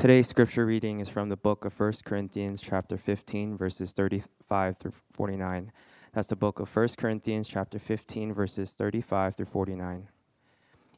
Today's 0.00 0.28
scripture 0.28 0.64
reading 0.64 1.00
is 1.00 1.10
from 1.10 1.28
the 1.28 1.36
book 1.36 1.66
of 1.66 1.78
1 1.78 1.92
Corinthians 2.06 2.62
chapter 2.62 2.96
15 2.96 3.58
verses 3.58 3.92
35 3.92 4.78
through 4.78 4.94
49. 5.12 5.70
That's 6.14 6.28
the 6.28 6.36
book 6.36 6.58
of 6.58 6.74
1 6.74 6.88
Corinthians 6.96 7.46
chapter 7.46 7.78
15 7.78 8.32
verses 8.32 8.72
35 8.72 9.36
through 9.36 9.44
49. 9.44 10.08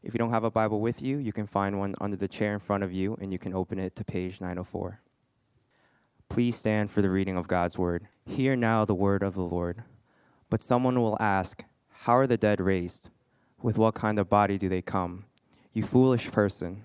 If 0.05 0.15
you 0.15 0.19
don't 0.19 0.31
have 0.31 0.45
a 0.45 0.53
Bible 0.53 0.81
with 0.81 1.03
you, 1.03 1.17
you 1.19 1.33
can 1.33 1.49
find 1.49 1.81
one 1.81 1.97
under 2.01 2.17
the 2.17 2.29
chair 2.29 2.53
in 2.53 2.61
front 2.61 2.85
of 2.85 2.93
you 2.93 3.19
and 3.21 3.33
you 3.33 3.41
can 3.41 3.53
open 3.53 3.81
it 3.81 3.97
to 3.97 4.05
page 4.05 4.41
904. 4.41 5.01
Please 6.29 6.55
stand 6.55 6.89
for 6.89 7.03
the 7.03 7.11
reading 7.11 7.37
of 7.37 7.49
God's 7.49 7.77
word. 7.77 8.07
Hear 8.25 8.55
now 8.55 8.85
the 8.85 8.95
word 8.95 9.25
of 9.25 9.35
the 9.35 9.43
Lord. 9.43 9.83
But 10.49 10.63
someone 10.63 11.03
will 11.03 11.21
ask, 11.21 11.65
How 11.91 12.13
are 12.13 12.29
the 12.29 12.37
dead 12.37 12.61
raised? 12.61 13.11
With 13.61 13.79
what 13.79 13.97
kind 13.97 14.21
of 14.21 14.29
body 14.29 14.59
do 14.59 14.69
they 14.69 14.81
come? 14.81 15.25
You 15.73 15.83
foolish 15.83 16.31
person. 16.31 16.85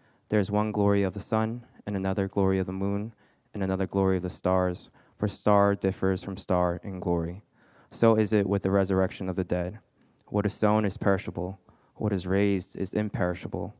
There 0.31 0.39
is 0.39 0.49
one 0.49 0.71
glory 0.71 1.03
of 1.03 1.11
the 1.11 1.19
sun, 1.19 1.65
and 1.85 1.93
another 1.93 2.29
glory 2.29 2.57
of 2.57 2.65
the 2.65 2.71
moon, 2.71 3.13
and 3.53 3.61
another 3.61 3.85
glory 3.85 4.15
of 4.15 4.23
the 4.23 4.29
stars, 4.29 4.89
for 5.17 5.27
star 5.27 5.75
differs 5.75 6.23
from 6.23 6.37
star 6.37 6.79
in 6.85 7.01
glory. 7.01 7.41
So 7.89 8.15
is 8.15 8.31
it 8.31 8.47
with 8.47 8.63
the 8.63 8.71
resurrection 8.71 9.27
of 9.27 9.35
the 9.35 9.43
dead. 9.43 9.79
What 10.27 10.45
is 10.45 10.53
sown 10.53 10.85
is 10.85 10.95
perishable, 10.95 11.59
what 11.95 12.13
is 12.13 12.25
raised 12.25 12.77
is 12.77 12.93
imperishable. 12.93 13.75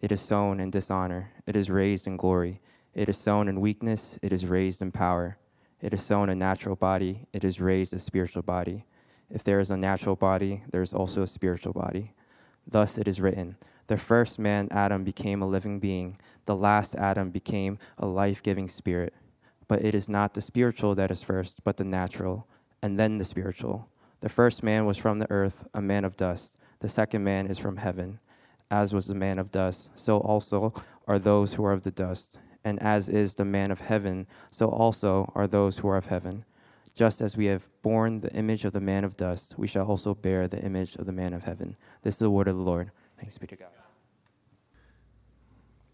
It 0.00 0.10
is 0.10 0.20
sown 0.20 0.58
in 0.58 0.72
dishonor, 0.72 1.30
it 1.46 1.54
is 1.54 1.70
raised 1.70 2.08
in 2.08 2.16
glory. 2.16 2.60
It 2.94 3.08
is 3.08 3.16
sown 3.16 3.46
in 3.46 3.60
weakness, 3.60 4.18
it 4.24 4.32
is 4.32 4.46
raised 4.46 4.82
in 4.82 4.90
power. 4.90 5.38
It 5.80 5.94
is 5.94 6.02
sown 6.02 6.28
a 6.28 6.34
natural 6.34 6.74
body, 6.74 7.28
it 7.32 7.44
is 7.44 7.60
raised 7.60 7.94
a 7.94 8.00
spiritual 8.00 8.42
body. 8.42 8.86
If 9.30 9.44
there 9.44 9.60
is 9.60 9.70
a 9.70 9.76
natural 9.76 10.16
body, 10.16 10.64
there 10.68 10.82
is 10.82 10.92
also 10.92 11.22
a 11.22 11.28
spiritual 11.28 11.74
body. 11.74 12.12
Thus 12.66 12.98
it 12.98 13.06
is 13.06 13.20
written 13.20 13.56
The 13.86 13.96
first 13.96 14.38
man, 14.38 14.68
Adam, 14.70 15.04
became 15.04 15.42
a 15.42 15.46
living 15.46 15.80
being, 15.80 16.16
the 16.46 16.56
last 16.56 16.94
Adam 16.94 17.30
became 17.30 17.78
a 17.98 18.06
life 18.06 18.42
giving 18.42 18.68
spirit. 18.68 19.14
But 19.68 19.84
it 19.84 19.94
is 19.94 20.08
not 20.08 20.34
the 20.34 20.40
spiritual 20.40 20.94
that 20.94 21.10
is 21.10 21.22
first, 21.22 21.64
but 21.64 21.76
the 21.76 21.84
natural, 21.84 22.46
and 22.82 22.98
then 22.98 23.18
the 23.18 23.24
spiritual. 23.24 23.88
The 24.20 24.28
first 24.28 24.62
man 24.62 24.86
was 24.86 24.98
from 24.98 25.18
the 25.18 25.30
earth, 25.30 25.66
a 25.74 25.82
man 25.82 26.04
of 26.04 26.16
dust. 26.16 26.58
The 26.80 26.88
second 26.88 27.24
man 27.24 27.46
is 27.46 27.58
from 27.58 27.78
heaven. 27.78 28.20
As 28.70 28.94
was 28.94 29.06
the 29.06 29.14
man 29.14 29.38
of 29.38 29.50
dust, 29.50 29.90
so 29.98 30.18
also 30.18 30.72
are 31.06 31.18
those 31.18 31.54
who 31.54 31.64
are 31.64 31.72
of 31.72 31.82
the 31.82 31.90
dust. 31.90 32.38
And 32.64 32.80
as 32.80 33.08
is 33.08 33.34
the 33.34 33.44
man 33.44 33.70
of 33.70 33.80
heaven, 33.80 34.26
so 34.50 34.68
also 34.68 35.32
are 35.34 35.46
those 35.46 35.78
who 35.78 35.88
are 35.88 35.96
of 35.96 36.06
heaven. 36.06 36.44
Just 36.94 37.20
as 37.20 37.36
we 37.36 37.46
have 37.46 37.68
borne 37.82 38.20
the 38.20 38.32
image 38.34 38.64
of 38.64 38.72
the 38.72 38.80
man 38.80 39.02
of 39.04 39.16
dust, 39.16 39.58
we 39.58 39.66
shall 39.66 39.86
also 39.86 40.14
bear 40.14 40.46
the 40.46 40.62
image 40.62 40.94
of 40.96 41.06
the 41.06 41.12
man 41.12 41.32
of 41.32 41.44
heaven. 41.44 41.76
This 42.02 42.14
is 42.14 42.18
the 42.20 42.30
word 42.30 42.48
of 42.48 42.56
the 42.56 42.62
Lord. 42.62 42.90
Thanks 43.22 43.38
be 43.38 43.46
to 43.46 43.54
God. 43.54 43.68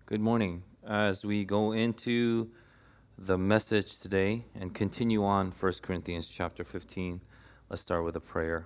Good 0.06 0.22
morning. 0.22 0.62
As 0.82 1.26
we 1.26 1.44
go 1.44 1.72
into 1.72 2.50
the 3.18 3.36
message 3.36 4.00
today 4.00 4.46
and 4.58 4.74
continue 4.74 5.22
on 5.22 5.52
1 5.52 5.72
Corinthians 5.82 6.26
chapter 6.26 6.64
15, 6.64 7.20
Let's 7.68 7.82
start 7.82 8.02
with 8.02 8.16
a 8.16 8.20
prayer. 8.20 8.64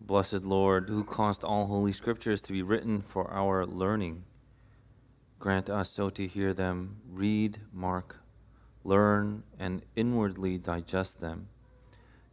Blessed 0.00 0.44
Lord, 0.44 0.88
who 0.88 1.02
caused 1.02 1.42
all 1.42 1.66
holy 1.66 1.90
scriptures 1.90 2.40
to 2.42 2.52
be 2.52 2.62
written 2.62 3.02
for 3.02 3.28
our 3.28 3.66
learning, 3.66 4.22
grant 5.40 5.68
us 5.68 5.90
so 5.90 6.08
to 6.10 6.28
hear 6.28 6.54
them, 6.54 6.98
read, 7.10 7.58
mark, 7.72 8.20
learn, 8.84 9.42
and 9.58 9.82
inwardly 9.96 10.56
digest 10.56 11.20
them, 11.20 11.48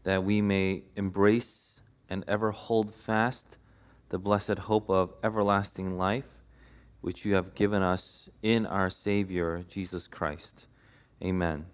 that 0.04 0.24
we 0.24 0.44
may 0.44 0.84
embrace 0.96 1.82
and 2.08 2.24
ever 2.28 2.52
hold 2.52 2.94
fast 2.94 3.58
the 4.10 4.20
blessed 4.20 4.60
hope 4.60 4.90
of 4.90 5.14
everlasting 5.24 5.98
life, 5.98 6.26
which 7.02 7.26
you 7.26 7.36
have 7.36 7.56
given 7.56 7.82
us 7.82 8.30
in 8.42 8.66
our 8.66 8.90
Savior, 8.90 9.64
Jesus 9.68 10.08
Christ. 10.08 10.68
Amen. 11.24 11.66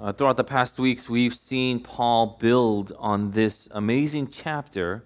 Uh, 0.00 0.12
throughout 0.12 0.36
the 0.36 0.44
past 0.44 0.78
weeks, 0.78 1.08
we've 1.08 1.34
seen 1.34 1.80
Paul 1.80 2.38
build 2.40 2.92
on 2.98 3.32
this 3.32 3.68
amazing 3.72 4.28
chapter 4.28 5.04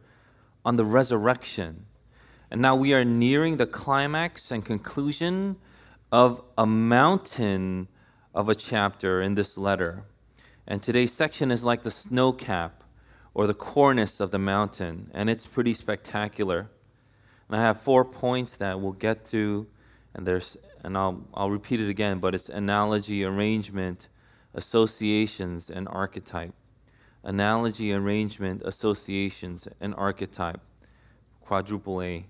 on 0.65 0.77
the 0.77 0.85
resurrection. 0.85 1.87
And 2.51 2.61
now 2.61 2.77
we 2.77 2.95
are 2.95 3.05
nearing 3.05 3.57
the 3.57 3.67
climax 3.67 4.51
and 4.51 4.65
conclusion 4.65 5.57
of 6.13 6.43
a 6.57 6.67
mountain 6.67 7.89
of 8.35 8.49
a 8.49 8.55
chapter 8.55 9.21
in 9.21 9.35
this 9.35 9.59
letter. 9.59 10.05
And 10.67 10.83
today's 10.83 11.13
section 11.13 11.51
is 11.51 11.65
like 11.65 11.83
the 11.83 11.91
snow 11.91 12.33
cap 12.33 12.84
or 13.35 13.49
the 13.49 13.55
cornice 13.55 14.21
of 14.21 14.31
the 14.31 14.39
mountain, 14.39 15.11
and 15.13 15.29
it's 15.29 15.45
pretty 15.45 15.75
spectacular. 15.75 16.71
And 17.49 17.57
I 17.57 17.61
have 17.61 17.81
four 17.81 18.05
points 18.05 18.57
that 18.57 18.81
we'll 18.81 18.93
get 18.93 19.25
to, 19.27 19.67
and 20.15 20.27
there's 20.27 20.57
and 20.83 20.97
I'll 20.97 21.25
I'll 21.35 21.51
repeat 21.51 21.81
it 21.81 21.91
again, 21.91 22.21
but 22.21 22.35
it's 22.35 22.49
analogy, 22.49 23.25
arrangement, 23.25 24.09
associations, 24.55 25.71
and 25.71 25.89
archetype. 25.89 26.55
Analogy, 27.23 27.93
arrangement, 27.93 28.63
associations, 28.65 29.67
and 29.81 29.95
archetype. 29.97 30.61
Quadruple 31.41 32.03
A. 32.03 32.27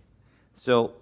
So, 0.52 0.94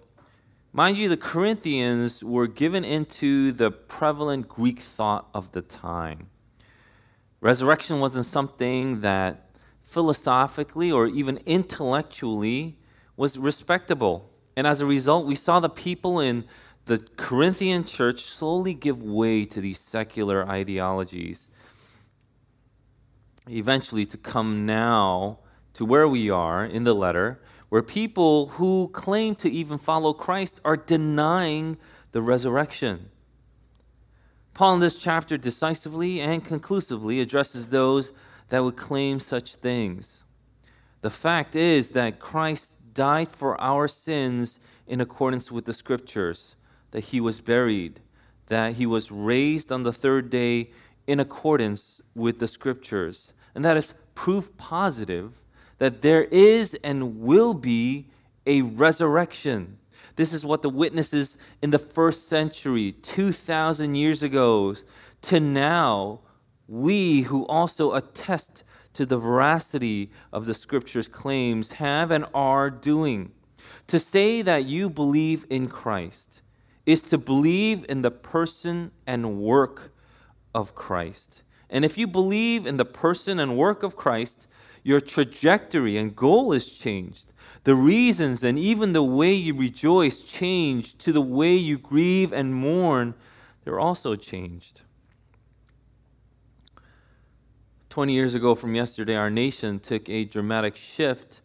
mind 0.73 0.97
you, 0.97 1.09
the 1.11 1.17
Corinthians 1.17 2.25
were 2.25 2.47
given 2.47 2.85
into 2.85 3.53
the 3.53 3.71
prevalent 3.71 4.49
Greek 4.49 4.81
thought 4.81 5.29
of 5.35 5.53
the 5.53 5.61
time. 5.63 6.29
Resurrection 7.41 8.01
wasn't 8.01 8.25
something 8.25 9.01
that 9.01 9.52
philosophically 9.93 10.91
or 10.91 11.07
even 11.07 11.39
intellectually 11.45 12.79
was 13.15 13.39
respectable. 13.39 14.31
And 14.57 14.67
as 14.67 14.81
a 14.81 14.87
result, 14.87 15.27
we 15.27 15.35
saw 15.35 15.61
the 15.61 15.69
people 15.69 16.19
in 16.19 16.45
the 16.87 16.99
Corinthian 17.17 17.85
church 17.85 18.25
slowly 18.25 18.73
give 18.73 19.03
way 19.03 19.45
to 19.45 19.61
these 19.61 19.79
secular 19.79 20.49
ideologies, 20.49 21.51
eventually 23.49 24.07
to 24.07 24.17
come 24.17 24.65
now 24.65 25.39
to 25.75 25.85
where 25.85 26.09
we 26.09 26.31
are 26.31 26.65
in 26.65 26.85
the 26.85 26.95
letter, 26.95 27.41
where 27.69 27.83
people 27.83 28.49
who 28.49 28.89
claim 28.89 29.35
to 29.37 29.51
even 29.51 29.77
follow 29.77 30.15
Christ 30.15 30.61
are 30.65 30.77
denying 30.77 31.77
the 32.13 32.23
resurrection. 32.23 33.11
Paul 34.55 34.75
in 34.75 34.81
this 34.81 34.97
chapter 34.97 35.37
decisively 35.37 36.21
and 36.21 36.45
conclusively 36.45 37.21
addresses 37.21 37.69
those 37.69 38.13
that 38.53 38.63
would 38.63 38.77
claim 38.77 39.19
such 39.19 39.57
things. 39.57 40.25
The 41.01 41.09
fact 41.09 41.57
is 41.57 41.93
that 41.93 42.21
Christ 42.21 42.75
died 42.93 43.35
for 43.35 43.59
our 43.59 43.89
sins 43.89 44.59
in 44.87 45.01
accordance 45.01 45.51
with 45.51 45.65
the 45.65 45.73
scriptures 45.73 46.55
that 46.91 47.05
he 47.05 47.19
was 47.19 47.41
buried, 47.41 48.01
that 48.49 48.75
he 48.75 48.85
was 48.85 49.11
raised 49.11 49.73
on 49.73 49.85
the 49.85 49.93
third 49.93 50.29
day 50.29 50.71
in 51.07 51.19
accordance 51.19 52.03
with 52.15 52.41
the 52.41 52.47
scriptures. 52.47 53.33
And 53.55 53.65
that 53.65 53.79
is 53.79 53.95
proof 54.15 54.55
positive 54.59 55.41
that 55.79 56.03
there 56.03 56.25
is 56.25 56.75
and 56.85 57.21
will 57.21 57.55
be 57.55 58.09
a 58.45 58.61
resurrection. 58.61 59.79
This 60.17 60.35
is 60.35 60.45
what 60.45 60.61
the 60.61 60.69
witnesses 60.69 61.39
in 61.63 61.71
the 61.71 61.79
first 61.79 62.29
century, 62.29 62.93
2,000 63.01 63.95
years 63.95 64.23
ago, 64.23 64.75
to 65.23 65.41
now, 65.41 66.21
we 66.69 67.23
who 67.23 67.47
also 67.47 67.93
attest 67.93 68.65
to 68.95 69.07
the 69.07 69.19
veracity 69.19 70.11
of 70.33 70.47
the 70.47 70.55
scriptures' 70.55 71.09
claims 71.09 71.73
have 71.73 72.11
and 72.11 72.27
are 72.35 72.71
doing. 72.71 73.33
To 73.89 73.99
say 73.99 74.43
that 74.43 74.67
you 74.67 74.91
believe 74.91 75.47
in 75.49 75.69
Christ 75.69 76.43
is 76.85 77.03
to 77.03 77.19
believe 77.19 77.87
in 77.89 78.03
the 78.03 78.11
person 78.11 78.91
and 79.07 79.39
work 79.39 79.93
of 80.55 80.75
Christ. 80.75 81.43
And 81.71 81.85
if 81.85 81.97
you 81.97 82.07
believe 82.07 82.67
in 82.67 82.77
the 82.77 82.85
person 82.85 83.39
and 83.39 83.57
work 83.57 83.83
of 83.83 83.97
Christ, 83.97 84.47
your 84.83 85.01
trajectory 85.01 85.97
and 85.97 86.15
goal 86.15 86.53
is 86.53 86.69
changed. 86.69 87.33
The 87.65 87.75
reasons 87.75 88.43
and 88.43 88.59
even 88.59 88.93
the 88.93 89.03
way 89.03 89.33
you 89.33 89.55
rejoice 89.55 90.21
change 90.23 90.99
to 90.99 91.13
the 91.13 91.23
way 91.23 91.55
you 91.55 91.79
grieve 91.79 92.33
and 92.33 92.55
mourn, 92.55 93.15
they're 93.65 93.81
also 93.81 94.17
changed. 94.17 94.83
20 97.93 98.15
years 98.15 98.35
ago 98.35 98.55
from 98.55 98.75
yesterday, 98.75 99.15
our 99.15 99.29
nation 99.29 99.79
took 99.79 100.09
a 100.09 100.25
dramatic 100.25 100.77
shift 100.77 101.43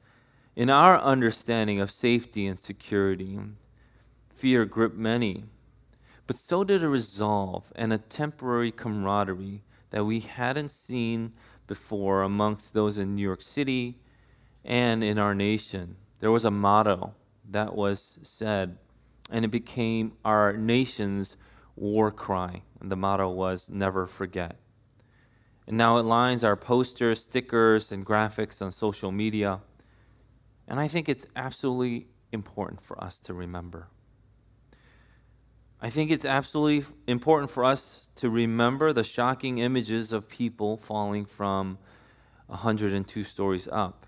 in 0.55 0.69
our 0.69 0.97
understanding 0.97 1.81
of 1.81 1.91
safety 1.91 2.47
and 2.47 2.57
security. 2.57 3.37
Fear 4.33 4.63
gripped 4.63 4.95
many, 4.95 5.43
but 6.25 6.37
so 6.37 6.63
did 6.63 6.85
a 6.85 6.87
resolve 6.87 7.73
and 7.75 7.91
a 7.91 7.97
temporary 7.97 8.71
camaraderie 8.71 9.61
that 9.89 10.05
we 10.05 10.21
hadn't 10.21 10.71
seen 10.71 11.33
before 11.67 12.21
amongst 12.21 12.73
those 12.73 12.97
in 12.97 13.13
New 13.13 13.23
York 13.23 13.41
City 13.41 13.97
and 14.63 15.03
in 15.03 15.19
our 15.19 15.35
nation. 15.35 15.97
There 16.21 16.31
was 16.31 16.45
a 16.45 16.49
motto 16.49 17.13
that 17.49 17.75
was 17.75 18.19
said, 18.23 18.77
and 19.29 19.43
it 19.43 19.49
became 19.49 20.13
our 20.23 20.53
nation's 20.53 21.35
war 21.75 22.09
cry. 22.09 22.61
And 22.79 22.89
the 22.89 22.95
motto 22.95 23.27
was 23.27 23.69
never 23.69 24.07
forget. 24.07 24.55
And 25.67 25.77
now 25.77 25.97
it 25.97 26.03
lines 26.03 26.43
our 26.43 26.55
posters, 26.55 27.21
stickers, 27.23 27.91
and 27.91 28.05
graphics 28.05 28.61
on 28.61 28.71
social 28.71 29.11
media. 29.11 29.59
And 30.67 30.79
I 30.79 30.87
think 30.87 31.09
it's 31.09 31.27
absolutely 31.35 32.07
important 32.31 32.81
for 32.81 33.01
us 33.03 33.19
to 33.19 33.33
remember. 33.33 33.87
I 35.81 35.89
think 35.89 36.09
it's 36.09 36.25
absolutely 36.25 36.91
important 37.05 37.51
for 37.51 37.63
us 37.63 38.09
to 38.15 38.29
remember 38.29 38.93
the 38.93 39.03
shocking 39.03 39.59
images 39.59 40.11
of 40.11 40.27
people 40.27 40.77
falling 40.77 41.25
from 41.25 41.77
102 42.47 43.23
stories 43.23 43.67
up. 43.71 44.07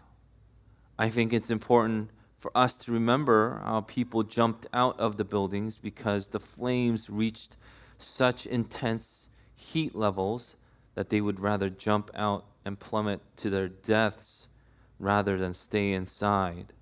I 0.98 1.10
think 1.10 1.32
it's 1.32 1.52
important 1.52 2.10
for 2.40 2.52
us 2.56 2.78
to 2.78 2.92
remember 2.92 3.62
how 3.64 3.82
people 3.82 4.24
jumped 4.24 4.66
out 4.74 5.00
of 5.00 5.18
the 5.18 5.26
buildings 5.26 5.78
because 5.78 6.30
the 6.30 6.40
flames 6.40 7.10
reached 7.10 7.58
such 7.98 8.46
intense 8.46 9.30
heat 9.54 9.94
levels 9.94 10.56
that 10.96 11.10
they 11.10 11.22
would 11.22 11.40
rather 11.40 11.70
jump 11.70 12.12
out 12.14 12.46
and 12.66 12.80
plummet 12.80 13.22
to 13.38 13.50
their 13.50 13.68
deaths 13.68 14.48
rather 15.00 15.38
than 15.38 15.54
stay 15.54 15.92
inside. 15.92 16.74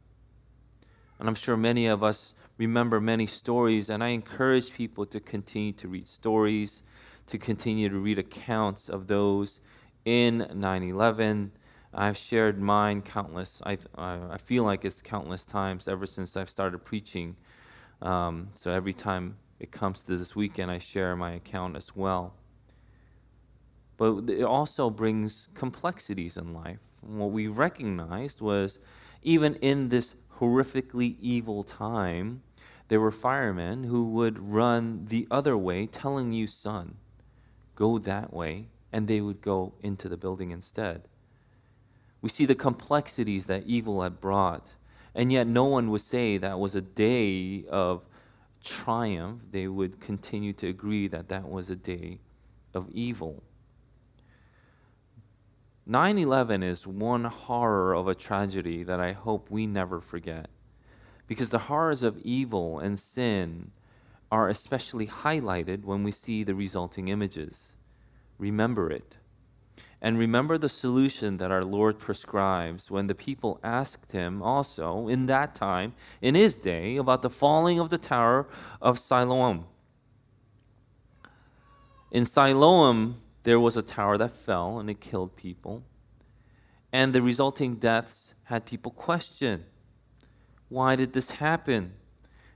And 1.20 1.28
I'm 1.28 1.36
sure 1.36 1.58
many 1.58 1.88
of 1.88 2.04
us 2.04 2.34
remember 2.58 3.00
many 3.00 3.28
stories, 3.28 3.90
and 3.90 4.04
I 4.04 4.10
encourage 4.10 4.74
people 4.74 5.06
to 5.08 5.20
continue 5.20 5.74
to 5.74 5.88
read 5.88 6.08
stories, 6.08 6.84
to 7.28 7.38
continue 7.38 7.90
to 7.90 7.98
read 7.98 8.20
accounts 8.20 8.90
of 8.90 9.08
those 9.08 9.60
in 10.06 10.48
9 10.54 10.84
11. 10.84 11.52
I've 11.94 12.18
shared 12.18 12.60
mine 12.60 13.02
countless, 13.02 13.62
I, 13.66 13.78
I 13.98 14.38
feel 14.38 14.64
like 14.64 14.86
it's 14.86 15.02
countless 15.02 15.46
times 15.46 15.88
ever 15.88 16.06
since 16.06 16.38
I've 16.38 16.50
started 16.50 16.80
preaching. 16.80 17.36
Um, 18.02 18.50
so 18.54 18.72
every 18.72 18.94
time 18.94 19.38
it 19.60 19.72
comes 19.72 20.04
to 20.04 20.16
this 20.18 20.36
weekend, 20.36 20.70
I 20.70 20.78
share 20.78 21.16
my 21.16 21.32
account 21.32 21.76
as 21.76 21.96
well. 21.96 22.34
But 23.98 24.30
it 24.30 24.44
also 24.44 24.90
brings 24.90 25.50
complexities 25.56 26.38
in 26.38 26.54
life. 26.54 26.80
And 27.02 27.20
what 27.20 27.32
we 27.32 27.48
recognized 27.48 28.42
was 28.42 28.80
even 29.24 29.56
in 29.56 29.90
this 29.90 30.16
horrifically 30.40 31.16
evil 31.20 31.64
time, 31.64 32.44
there 32.88 33.00
were 33.00 33.12
firemen 33.12 33.86
who 33.86 34.10
would 34.12 34.40
run 34.40 35.06
the 35.10 35.28
other 35.30 35.58
way, 35.58 35.88
telling 35.88 36.32
you, 36.32 36.48
son, 36.48 36.96
go 37.76 37.98
that 37.98 38.34
way, 38.34 38.68
and 38.94 39.08
they 39.08 39.20
would 39.20 39.42
go 39.42 39.74
into 39.82 40.08
the 40.08 40.18
building 40.18 40.52
instead. 40.52 41.02
We 42.22 42.30
see 42.30 42.46
the 42.46 42.56
complexities 42.56 43.46
that 43.48 43.66
evil 43.66 44.02
had 44.04 44.22
brought, 44.22 44.70
and 45.14 45.32
yet 45.32 45.48
no 45.48 45.66
one 45.66 45.90
would 45.92 46.02
say 46.02 46.38
that 46.38 46.60
was 46.60 46.76
a 46.76 46.82
day 46.82 47.66
of 47.70 48.04
triumph. 48.64 49.42
They 49.52 49.68
would 49.68 50.00
continue 50.00 50.54
to 50.54 50.68
agree 50.68 51.08
that 51.08 51.30
that 51.30 51.50
was 51.50 51.70
a 51.70 51.76
day 51.76 52.20
of 52.74 52.90
evil. 52.92 53.44
9 55.90 56.18
11 56.18 56.64
is 56.64 56.86
one 56.86 57.24
horror 57.24 57.96
of 57.96 58.10
a 58.10 58.16
tragedy 58.16 58.84
that 58.84 59.00
I 59.00 59.14
hope 59.14 59.50
we 59.50 59.66
never 59.66 60.02
forget 60.02 60.50
because 61.28 61.50
the 61.50 61.60
horrors 61.60 62.04
of 62.04 62.20
evil 62.20 62.80
and 62.80 63.00
sin 63.00 63.72
are 64.30 64.50
especially 64.50 65.08
highlighted 65.08 65.86
when 65.86 66.04
we 66.04 66.12
see 66.12 66.44
the 66.44 66.56
resulting 66.56 67.08
images. 67.08 67.78
Remember 68.38 68.92
it. 68.92 69.16
And 70.02 70.20
remember 70.20 70.58
the 70.58 70.68
solution 70.68 71.38
that 71.38 71.52
our 71.52 71.64
Lord 71.64 72.00
prescribes 72.00 72.92
when 72.92 73.08
the 73.08 73.16
people 73.16 73.58
asked 73.64 74.12
him 74.12 74.42
also 74.44 75.08
in 75.08 75.26
that 75.28 75.56
time, 75.56 75.94
in 76.22 76.36
his 76.36 76.58
day, 76.58 76.98
about 76.98 77.22
the 77.22 77.30
falling 77.30 77.80
of 77.80 77.90
the 77.90 77.98
tower 77.98 78.46
of 78.82 79.00
Siloam. 79.00 79.66
In 82.12 82.26
Siloam, 82.26 83.22
there 83.48 83.62
was 83.62 83.78
a 83.78 83.82
tower 83.82 84.18
that 84.18 84.36
fell 84.36 84.78
and 84.78 84.90
it 84.90 85.00
killed 85.00 85.38
people. 85.38 85.82
And 86.92 87.16
the 87.16 87.22
resulting 87.22 87.76
deaths 87.76 88.34
had 88.44 88.66
people 88.66 88.92
question 88.92 89.64
why 90.68 90.98
did 90.98 91.14
this 91.14 91.32
happen? 91.32 91.94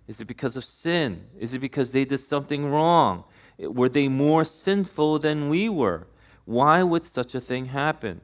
Is 0.06 0.20
it 0.20 0.26
because 0.26 0.58
of 0.58 0.66
sin? 0.66 1.28
Is 1.40 1.54
it 1.54 1.60
because 1.60 1.94
they 1.94 2.04
did 2.04 2.18
something 2.18 2.70
wrong? 2.70 3.24
Were 3.58 3.88
they 3.88 4.10
more 4.10 4.44
sinful 4.44 5.20
than 5.20 5.48
we 5.48 5.70
were? 5.70 6.08
Why 6.44 6.84
would 6.84 7.06
such 7.06 7.34
a 7.36 7.40
thing 7.40 7.68
happen? 7.68 8.20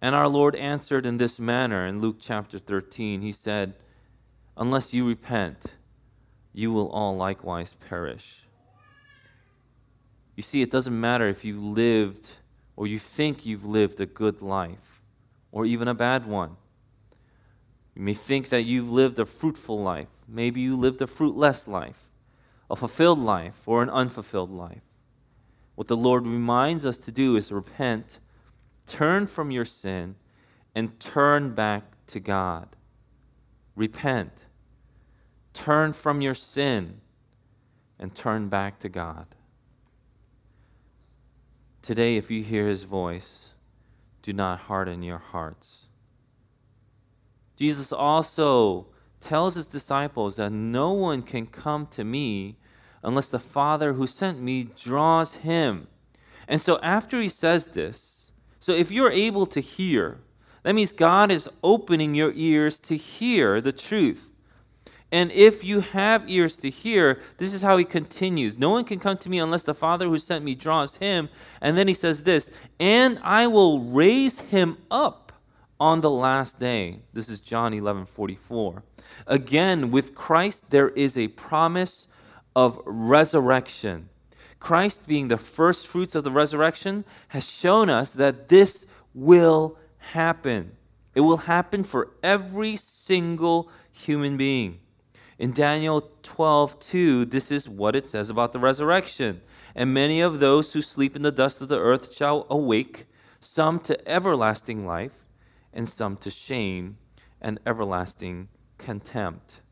And 0.00 0.14
our 0.14 0.28
Lord 0.28 0.54
answered 0.54 1.04
in 1.04 1.16
this 1.16 1.40
manner 1.40 1.84
in 1.84 2.00
Luke 2.00 2.18
chapter 2.20 2.60
13. 2.60 3.22
He 3.22 3.32
said, 3.32 3.74
Unless 4.56 4.94
you 4.94 5.04
repent, 5.04 5.74
you 6.52 6.70
will 6.72 6.90
all 6.90 7.16
likewise 7.16 7.72
perish. 7.72 8.44
You 10.36 10.42
see, 10.42 10.62
it 10.62 10.70
doesn't 10.70 10.98
matter 10.98 11.28
if 11.28 11.44
you 11.44 11.60
lived 11.60 12.36
or 12.76 12.86
you 12.86 12.98
think 12.98 13.44
you've 13.44 13.64
lived 13.64 14.00
a 14.00 14.06
good 14.06 14.42
life 14.42 15.02
or 15.52 15.66
even 15.66 15.88
a 15.88 15.94
bad 15.94 16.26
one. 16.26 16.56
You 17.94 18.02
may 18.02 18.14
think 18.14 18.48
that 18.48 18.62
you've 18.62 18.90
lived 18.90 19.18
a 19.18 19.26
fruitful 19.26 19.82
life. 19.82 20.08
Maybe 20.26 20.60
you 20.60 20.76
lived 20.76 21.02
a 21.02 21.06
fruitless 21.06 21.66
life, 21.68 22.10
a 22.70 22.76
fulfilled 22.76 23.18
life, 23.18 23.66
or 23.66 23.82
an 23.82 23.90
unfulfilled 23.90 24.50
life. 24.50 24.82
What 25.74 25.88
the 25.88 25.96
Lord 25.96 26.26
reminds 26.26 26.86
us 26.86 26.98
to 26.98 27.12
do 27.12 27.36
is 27.36 27.50
repent, 27.50 28.20
turn 28.86 29.26
from 29.26 29.50
your 29.50 29.64
sin, 29.64 30.14
and 30.74 30.98
turn 31.00 31.54
back 31.54 31.84
to 32.08 32.20
God. 32.20 32.76
Repent, 33.74 34.32
turn 35.52 35.92
from 35.92 36.20
your 36.20 36.34
sin, 36.34 37.00
and 37.98 38.14
turn 38.14 38.48
back 38.48 38.78
to 38.80 38.88
God. 38.88 39.26
Today, 41.82 42.16
if 42.16 42.30
you 42.30 42.42
hear 42.42 42.66
his 42.66 42.84
voice, 42.84 43.54
do 44.22 44.32
not 44.32 44.60
harden 44.60 45.02
your 45.02 45.18
hearts. 45.18 45.88
Jesus 47.56 47.92
also 47.92 48.86
tells 49.20 49.54
his 49.54 49.66
disciples 49.66 50.36
that 50.36 50.50
no 50.50 50.92
one 50.92 51.22
can 51.22 51.46
come 51.46 51.86
to 51.86 52.04
me 52.04 52.56
unless 53.02 53.28
the 53.28 53.38
Father 53.38 53.94
who 53.94 54.06
sent 54.06 54.40
me 54.40 54.68
draws 54.78 55.36
him. 55.36 55.88
And 56.48 56.60
so 56.60 56.78
after 56.82 57.20
he 57.20 57.28
says 57.28 57.66
this, 57.66 58.32
so 58.58 58.72
if 58.72 58.90
you're 58.90 59.10
able 59.10 59.46
to 59.46 59.60
hear, 59.60 60.20
that 60.62 60.74
means 60.74 60.92
God 60.92 61.30
is 61.30 61.48
opening 61.62 62.14
your 62.14 62.32
ears 62.34 62.78
to 62.80 62.96
hear 62.96 63.60
the 63.60 63.72
truth. 63.72 64.29
And 65.12 65.32
if 65.32 65.64
you 65.64 65.80
have 65.80 66.28
ears 66.30 66.56
to 66.58 66.70
hear, 66.70 67.20
this 67.38 67.52
is 67.52 67.62
how 67.62 67.76
he 67.76 67.84
continues. 67.84 68.56
No 68.56 68.70
one 68.70 68.84
can 68.84 69.00
come 69.00 69.16
to 69.18 69.28
me 69.28 69.38
unless 69.38 69.64
the 69.64 69.74
Father 69.74 70.06
who 70.06 70.18
sent 70.18 70.44
me 70.44 70.54
draws 70.54 70.96
him. 70.96 71.28
And 71.60 71.76
then 71.76 71.88
he 71.88 71.94
says 71.94 72.22
this, 72.22 72.50
and 72.78 73.18
I 73.22 73.48
will 73.48 73.80
raise 73.80 74.40
him 74.40 74.78
up 74.90 75.32
on 75.80 76.00
the 76.00 76.10
last 76.10 76.60
day. 76.60 77.00
This 77.12 77.28
is 77.28 77.40
John 77.40 77.74
11 77.74 78.06
44. 78.06 78.84
Again, 79.26 79.90
with 79.90 80.14
Christ, 80.14 80.70
there 80.70 80.90
is 80.90 81.18
a 81.18 81.28
promise 81.28 82.06
of 82.54 82.80
resurrection. 82.84 84.08
Christ, 84.60 85.08
being 85.08 85.28
the 85.28 85.38
first 85.38 85.86
fruits 85.86 86.14
of 86.14 86.22
the 86.22 86.30
resurrection, 86.30 87.04
has 87.28 87.48
shown 87.48 87.88
us 87.88 88.12
that 88.12 88.48
this 88.48 88.86
will 89.14 89.78
happen. 89.98 90.76
It 91.14 91.22
will 91.22 91.38
happen 91.38 91.82
for 91.82 92.10
every 92.22 92.76
single 92.76 93.70
human 93.90 94.36
being. 94.36 94.78
In 95.40 95.52
Daniel 95.54 96.10
12, 96.22 96.78
2, 96.80 97.24
this 97.24 97.50
is 97.50 97.66
what 97.66 97.96
it 97.96 98.06
says 98.06 98.28
about 98.28 98.52
the 98.52 98.58
resurrection. 98.58 99.40
And 99.74 99.94
many 99.94 100.20
of 100.20 100.38
those 100.38 100.74
who 100.74 100.82
sleep 100.82 101.16
in 101.16 101.22
the 101.22 101.32
dust 101.32 101.62
of 101.62 101.68
the 101.68 101.78
earth 101.80 102.14
shall 102.14 102.46
awake, 102.50 103.06
some 103.40 103.80
to 103.80 104.06
everlasting 104.06 104.84
life 104.84 105.24
and 105.72 105.88
some 105.88 106.18
to 106.18 106.28
shame 106.28 106.98
and 107.40 107.58
everlasting 107.66 108.48
contempt. 108.76 109.62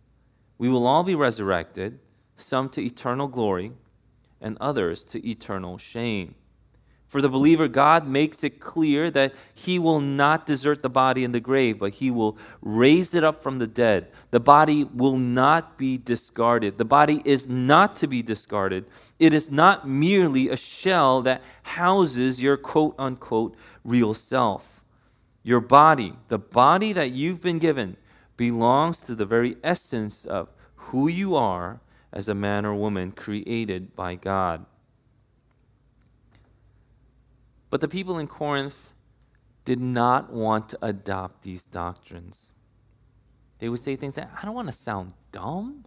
We 0.56 0.70
will 0.70 0.86
all 0.86 1.04
be 1.04 1.14
resurrected, 1.14 1.98
some 2.34 2.70
to 2.70 2.82
eternal 2.82 3.28
glory, 3.28 3.72
and 4.40 4.56
others 4.62 5.04
to 5.04 5.28
eternal 5.28 5.76
shame. 5.76 6.34
For 7.08 7.22
the 7.22 7.28
believer, 7.30 7.68
God 7.68 8.06
makes 8.06 8.44
it 8.44 8.60
clear 8.60 9.10
that 9.12 9.32
he 9.54 9.78
will 9.78 10.00
not 10.00 10.44
desert 10.44 10.82
the 10.82 10.90
body 10.90 11.24
in 11.24 11.32
the 11.32 11.40
grave, 11.40 11.78
but 11.78 11.94
he 11.94 12.10
will 12.10 12.36
raise 12.60 13.14
it 13.14 13.24
up 13.24 13.42
from 13.42 13.58
the 13.58 13.66
dead. 13.66 14.08
The 14.30 14.40
body 14.40 14.84
will 14.84 15.16
not 15.16 15.78
be 15.78 15.96
discarded. 15.96 16.76
The 16.76 16.84
body 16.84 17.22
is 17.24 17.48
not 17.48 17.96
to 17.96 18.06
be 18.06 18.22
discarded. 18.22 18.84
It 19.18 19.32
is 19.32 19.50
not 19.50 19.88
merely 19.88 20.50
a 20.50 20.56
shell 20.56 21.22
that 21.22 21.42
houses 21.62 22.42
your 22.42 22.58
quote 22.58 22.94
unquote 22.98 23.56
real 23.84 24.12
self. 24.12 24.84
Your 25.42 25.60
body, 25.60 26.12
the 26.28 26.38
body 26.38 26.92
that 26.92 27.12
you've 27.12 27.40
been 27.40 27.58
given, 27.58 27.96
belongs 28.36 28.98
to 28.98 29.14
the 29.14 29.24
very 29.24 29.56
essence 29.64 30.26
of 30.26 30.50
who 30.76 31.08
you 31.08 31.34
are 31.34 31.80
as 32.12 32.28
a 32.28 32.34
man 32.34 32.66
or 32.66 32.74
woman 32.74 33.12
created 33.12 33.96
by 33.96 34.14
God. 34.14 34.66
But 37.70 37.80
the 37.80 37.88
people 37.88 38.18
in 38.18 38.26
Corinth 38.26 38.92
did 39.64 39.80
not 39.80 40.32
want 40.32 40.70
to 40.70 40.78
adopt 40.80 41.42
these 41.42 41.64
doctrines. 41.64 42.52
They 43.58 43.68
would 43.68 43.80
say 43.80 43.96
things 43.96 44.16
like, 44.16 44.28
I 44.40 44.46
don't 44.46 44.54
want 44.54 44.68
to 44.68 44.72
sound 44.72 45.12
dumb. 45.32 45.84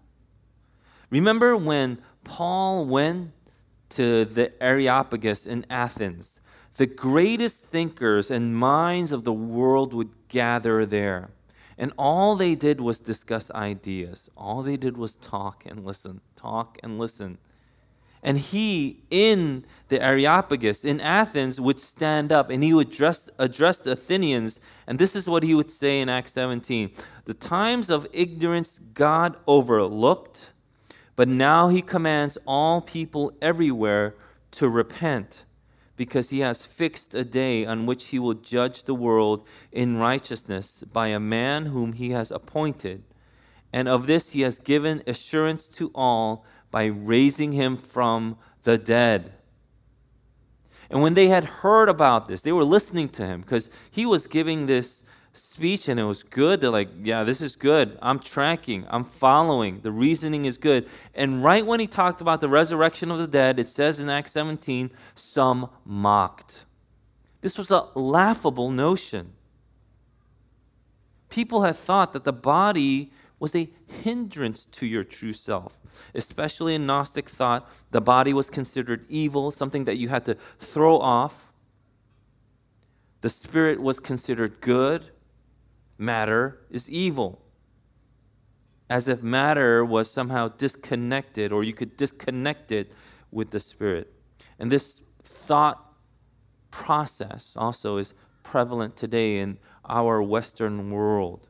Remember 1.10 1.58
when 1.58 2.00
Paul 2.24 2.86
went 2.86 3.32
to 3.90 4.26
the 4.26 4.52
Areopagus 4.62 5.48
in 5.48 5.66
Athens? 5.70 6.42
The 6.76 6.86
greatest 6.86 7.66
thinkers 7.66 8.32
and 8.32 8.56
minds 8.56 9.12
of 9.12 9.24
the 9.24 9.34
world 9.34 9.94
would 9.94 10.12
gather 10.28 10.86
there. 10.86 11.32
And 11.78 11.92
all 11.98 12.36
they 12.36 12.56
did 12.56 12.80
was 12.80 13.00
discuss 13.00 13.50
ideas. 13.52 14.30
All 14.38 14.62
they 14.62 14.78
did 14.78 14.98
was 14.98 15.16
talk 15.16 15.64
and 15.66 15.84
listen, 15.84 16.22
talk 16.36 16.78
and 16.84 17.00
listen. 17.00 17.40
And 18.24 18.38
he, 18.38 19.04
in 19.10 19.66
the 19.88 20.02
Areopagus 20.02 20.86
in 20.86 21.02
Athens, 21.02 21.60
would 21.60 21.80
stand 21.80 22.32
up 22.32 22.50
and 22.50 22.64
he 22.64 22.74
would 22.74 22.90
address, 22.90 23.30
address 23.40 23.78
the 23.78 23.94
Athenians. 23.94 24.60
And 24.86 25.00
this 25.00 25.16
is 25.16 25.28
what 25.28 25.44
he 25.44 25.56
would 25.56 25.72
say 25.72 26.02
in 26.02 26.10
Acts 26.10 26.34
17 26.34 26.92
The 27.26 27.34
times 27.34 27.90
of 27.90 28.06
ignorance 28.14 28.80
God 28.94 29.38
overlooked, 29.48 30.54
but 31.16 31.28
now 31.28 31.70
he 31.70 31.82
commands 31.82 32.38
all 32.46 32.82
people 32.82 33.34
everywhere 33.42 34.16
to 34.52 34.70
repent 34.70 35.46
because 35.98 36.30
he 36.30 36.40
has 36.40 36.66
fixed 36.66 37.14
a 37.14 37.24
day 37.24 37.66
on 37.66 37.86
which 37.86 38.08
he 38.08 38.20
will 38.20 38.34
judge 38.34 38.84
the 38.84 38.96
world 38.96 39.46
in 39.72 39.98
righteousness 39.98 40.84
by 40.92 41.08
a 41.08 41.20
man 41.20 41.68
whom 41.68 41.94
he 41.94 42.12
has 42.12 42.32
appointed. 42.32 43.04
And 43.74 43.88
of 43.88 44.08
this 44.08 44.32
he 44.32 44.42
has 44.42 44.60
given 44.60 45.04
assurance 45.06 45.68
to 45.70 45.92
all 45.94 46.46
by 46.72 46.86
raising 46.86 47.52
him 47.52 47.78
from 47.78 48.38
the 48.64 48.78
dead. 48.78 49.34
And 50.90 51.02
when 51.02 51.14
they 51.14 51.28
had 51.28 51.46
heard 51.46 51.88
about 51.88 52.28
this, 52.28 52.42
they 52.42 52.52
were 52.52 52.64
listening 52.64 53.10
to 53.10 53.26
him 53.26 53.42
because 53.42 53.70
he 53.90 54.06
was 54.06 54.28
giving 54.28 54.66
this 54.66 55.04
speech 55.34 55.88
and 55.88 56.00
it 56.00 56.04
was 56.04 56.24
good. 56.24 56.60
They're 56.60 56.70
like, 56.70 56.90
yeah, 57.02 57.24
this 57.24 57.42
is 57.42 57.56
good. 57.56 57.98
I'm 58.02 58.20
tracking, 58.20 58.86
I'm 58.90 59.06
following. 59.06 59.82
The 59.82 59.92
reasoning 59.92 60.46
is 60.46 60.58
good. 60.58 60.88
And 61.16 61.44
right 61.44 61.66
when 61.66 61.80
he 61.80 61.88
talked 61.88 62.22
about 62.22 62.42
the 62.42 62.50
resurrection 62.50 63.12
of 63.12 63.20
the 63.20 63.28
dead, 63.28 63.60
it 63.60 63.68
says 63.68 64.00
in 64.00 64.10
Acts 64.10 64.32
17, 64.32 64.92
some 65.16 65.70
mocked. 65.86 66.66
This 67.40 67.58
was 67.58 67.72
a 67.72 67.88
laughable 67.96 68.70
notion. 68.70 69.34
People 71.30 71.64
had 71.64 71.76
thought 71.76 72.14
that 72.14 72.26
the 72.26 72.34
body 72.34 73.12
was 73.40 73.56
a 73.56 73.70
hindrance 74.04 74.66
to 74.66 74.86
your 74.86 75.04
true 75.04 75.34
self. 75.34 75.78
Especially 76.16 76.76
in 76.76 76.86
Gnostic 76.86 77.30
thought, 77.30 77.70
the 77.92 78.02
body 78.02 78.34
was 78.34 78.50
considered 78.50 79.06
evil, 79.10 79.52
something 79.52 79.86
that 79.86 79.98
you 79.98 80.10
had 80.10 80.26
to 80.26 80.36
throw 80.60 80.98
off. 80.98 81.52
The 83.22 83.30
spirit 83.30 83.82
was 83.82 84.00
considered 84.00 84.62
good, 84.62 85.10
matter 85.98 86.60
is 86.70 86.90
evil. 86.90 87.42
As 88.90 89.08
if 89.08 89.22
matter 89.22 89.86
was 89.86 90.10
somehow 90.10 90.50
disconnected 90.50 91.52
or 91.52 91.64
you 91.64 91.74
could 91.74 91.96
disconnect 91.96 92.72
it 92.72 92.92
with 93.32 93.52
the 93.52 93.60
spirit. 93.60 94.12
And 94.60 94.72
this 94.72 95.02
thought 95.24 95.94
process 96.72 97.56
also 97.56 97.98
is 97.98 98.14
prevalent 98.44 98.98
today 98.98 99.40
in 99.40 99.58
our 99.88 100.22
Western 100.22 100.92
world, 100.92 101.48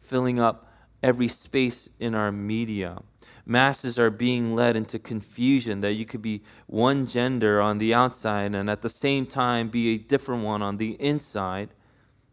filling 0.00 0.38
up 0.38 0.69
every 1.02 1.28
space 1.28 1.88
in 1.98 2.14
our 2.14 2.32
media. 2.32 3.02
Masses 3.46 3.98
are 3.98 4.10
being 4.10 4.54
led 4.54 4.76
into 4.76 4.98
confusion 4.98 5.80
that 5.80 5.94
you 5.94 6.04
could 6.04 6.22
be 6.22 6.42
one 6.66 7.06
gender 7.06 7.60
on 7.60 7.78
the 7.78 7.92
outside 7.92 8.54
and 8.54 8.70
at 8.70 8.82
the 8.82 8.88
same 8.88 9.26
time 9.26 9.68
be 9.68 9.94
a 9.94 9.98
different 9.98 10.44
one 10.44 10.62
on 10.62 10.76
the 10.76 10.92
inside. 11.00 11.70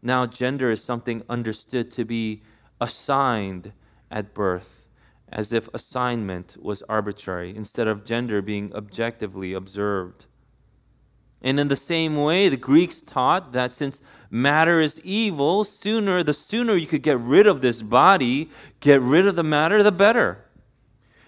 Now, 0.00 0.26
gender 0.26 0.70
is 0.70 0.82
something 0.82 1.24
understood 1.28 1.90
to 1.92 2.04
be 2.04 2.42
assigned 2.80 3.72
at 4.10 4.32
birth, 4.32 4.86
as 5.28 5.52
if 5.52 5.68
assignment 5.74 6.56
was 6.60 6.82
arbitrary, 6.82 7.56
instead 7.56 7.88
of 7.88 8.04
gender 8.04 8.40
being 8.40 8.72
objectively 8.74 9.52
observed. 9.52 10.26
And 11.42 11.60
in 11.60 11.68
the 11.68 11.76
same 11.76 12.16
way, 12.16 12.48
the 12.48 12.56
Greeks 12.56 13.00
taught 13.00 13.52
that 13.52 13.74
since 13.74 14.02
matter 14.30 14.80
is 14.80 15.00
evil, 15.04 15.64
sooner 15.64 16.22
the 16.22 16.34
sooner 16.34 16.74
you 16.74 16.86
could 16.86 17.02
get 17.02 17.18
rid 17.18 17.46
of 17.46 17.60
this 17.60 17.82
body, 17.82 18.50
get 18.80 19.00
rid 19.00 19.26
of 19.26 19.36
the 19.36 19.44
matter, 19.44 19.82
the 19.82 19.92
better. 19.92 20.44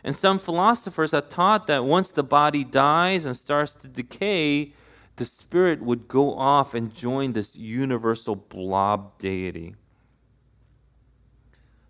And 0.02 0.17
some 0.17 0.38
philosophers 0.38 1.12
have 1.12 1.29
taught 1.29 1.67
that 1.67 1.85
once 1.85 2.11
the 2.11 2.23
body 2.23 2.64
dies 2.64 3.26
and 3.26 3.37
starts 3.37 3.75
to 3.76 3.88
decay, 3.88 4.73
the 5.17 5.25
spirit 5.25 5.83
would 5.83 6.09
go 6.09 6.37
off 6.37 6.75
and 6.75 6.95
join 6.95 7.35
this 7.35 7.55
universal 7.55 8.35
blob 8.35 9.19
deity. 9.19 9.75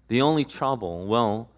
The 0.09 0.21
only 0.21 0.45
trouble, 0.45 1.07
well, 1.07 1.49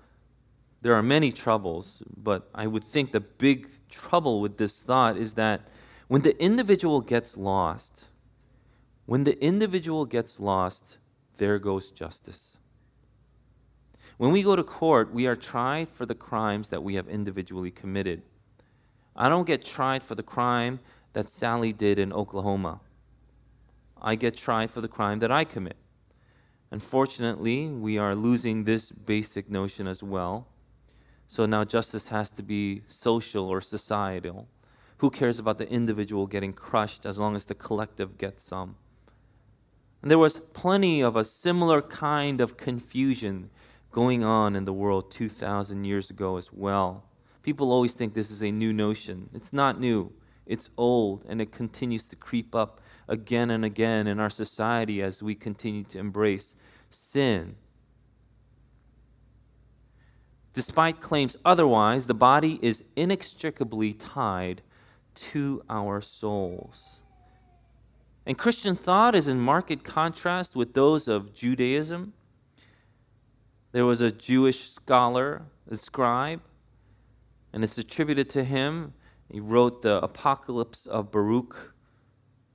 there 0.82 0.94
are 0.94 1.02
many 1.02 1.32
troubles, 1.32 2.02
but 2.16 2.50
I 2.54 2.66
would 2.66 2.84
think 2.84 3.12
the 3.12 3.20
big 3.20 3.68
trouble 3.88 4.40
with 4.42 4.58
this 4.58 4.82
thought 4.82 5.16
is 5.16 5.32
that 5.34 5.62
when 6.12 6.20
the 6.20 6.38
individual 6.38 7.00
gets 7.00 7.38
lost, 7.38 8.04
when 9.06 9.24
the 9.24 9.42
individual 9.42 10.04
gets 10.04 10.38
lost, 10.38 10.98
there 11.38 11.58
goes 11.58 11.90
justice. 11.90 12.58
When 14.18 14.30
we 14.30 14.42
go 14.42 14.54
to 14.54 14.62
court, 14.62 15.14
we 15.14 15.26
are 15.26 15.34
tried 15.34 15.88
for 15.88 16.04
the 16.04 16.14
crimes 16.14 16.68
that 16.68 16.82
we 16.82 16.96
have 16.96 17.08
individually 17.08 17.70
committed. 17.70 18.20
I 19.16 19.30
don't 19.30 19.46
get 19.46 19.64
tried 19.64 20.04
for 20.04 20.14
the 20.14 20.22
crime 20.22 20.80
that 21.14 21.30
Sally 21.30 21.72
did 21.72 21.98
in 21.98 22.12
Oklahoma. 22.12 22.80
I 23.98 24.14
get 24.14 24.36
tried 24.36 24.70
for 24.70 24.82
the 24.82 24.88
crime 24.88 25.18
that 25.20 25.32
I 25.32 25.44
commit. 25.44 25.78
Unfortunately, 26.70 27.68
we 27.68 27.96
are 27.96 28.14
losing 28.14 28.64
this 28.64 28.92
basic 28.92 29.48
notion 29.48 29.86
as 29.86 30.02
well. 30.02 30.46
So 31.26 31.46
now 31.46 31.64
justice 31.64 32.08
has 32.08 32.28
to 32.32 32.42
be 32.42 32.82
social 32.86 33.48
or 33.48 33.62
societal. 33.62 34.46
Who 35.02 35.10
cares 35.10 35.40
about 35.40 35.58
the 35.58 35.68
individual 35.68 36.28
getting 36.28 36.52
crushed 36.52 37.04
as 37.04 37.18
long 37.18 37.34
as 37.34 37.46
the 37.46 37.56
collective 37.56 38.18
gets 38.18 38.44
some? 38.44 38.76
And 40.00 40.08
there 40.08 40.16
was 40.16 40.38
plenty 40.38 41.00
of 41.00 41.16
a 41.16 41.24
similar 41.24 41.82
kind 41.82 42.40
of 42.40 42.56
confusion 42.56 43.50
going 43.90 44.22
on 44.22 44.54
in 44.54 44.64
the 44.64 44.72
world 44.72 45.10
2,000 45.10 45.82
years 45.82 46.08
ago 46.08 46.36
as 46.36 46.52
well. 46.52 47.02
People 47.42 47.72
always 47.72 47.94
think 47.94 48.14
this 48.14 48.30
is 48.30 48.44
a 48.44 48.52
new 48.52 48.72
notion. 48.72 49.28
It's 49.34 49.52
not 49.52 49.80
new. 49.80 50.12
It's 50.46 50.70
old 50.76 51.24
and 51.28 51.42
it 51.42 51.50
continues 51.50 52.06
to 52.06 52.14
creep 52.14 52.54
up 52.54 52.80
again 53.08 53.50
and 53.50 53.64
again 53.64 54.06
in 54.06 54.20
our 54.20 54.30
society 54.30 55.02
as 55.02 55.20
we 55.20 55.34
continue 55.34 55.82
to 55.82 55.98
embrace 55.98 56.54
sin. 56.90 57.56
Despite 60.52 61.00
claims 61.00 61.36
otherwise, 61.44 62.06
the 62.06 62.14
body 62.14 62.60
is 62.62 62.84
inextricably 62.94 63.94
tied 63.94 64.62
to 65.14 65.62
our 65.68 66.00
souls. 66.00 67.00
And 68.24 68.38
Christian 68.38 68.76
thought 68.76 69.14
is 69.14 69.28
in 69.28 69.40
marked 69.40 69.82
contrast 69.84 70.54
with 70.54 70.74
those 70.74 71.08
of 71.08 71.34
Judaism. 71.34 72.12
There 73.72 73.84
was 73.84 74.00
a 74.00 74.12
Jewish 74.12 74.70
scholar, 74.70 75.42
a 75.68 75.76
scribe, 75.76 76.40
and 77.52 77.64
it's 77.64 77.78
attributed 77.78 78.30
to 78.30 78.44
him 78.44 78.94
he 79.32 79.40
wrote 79.40 79.80
the 79.80 80.02
Apocalypse 80.04 80.84
of 80.84 81.10
Baruch. 81.10 81.74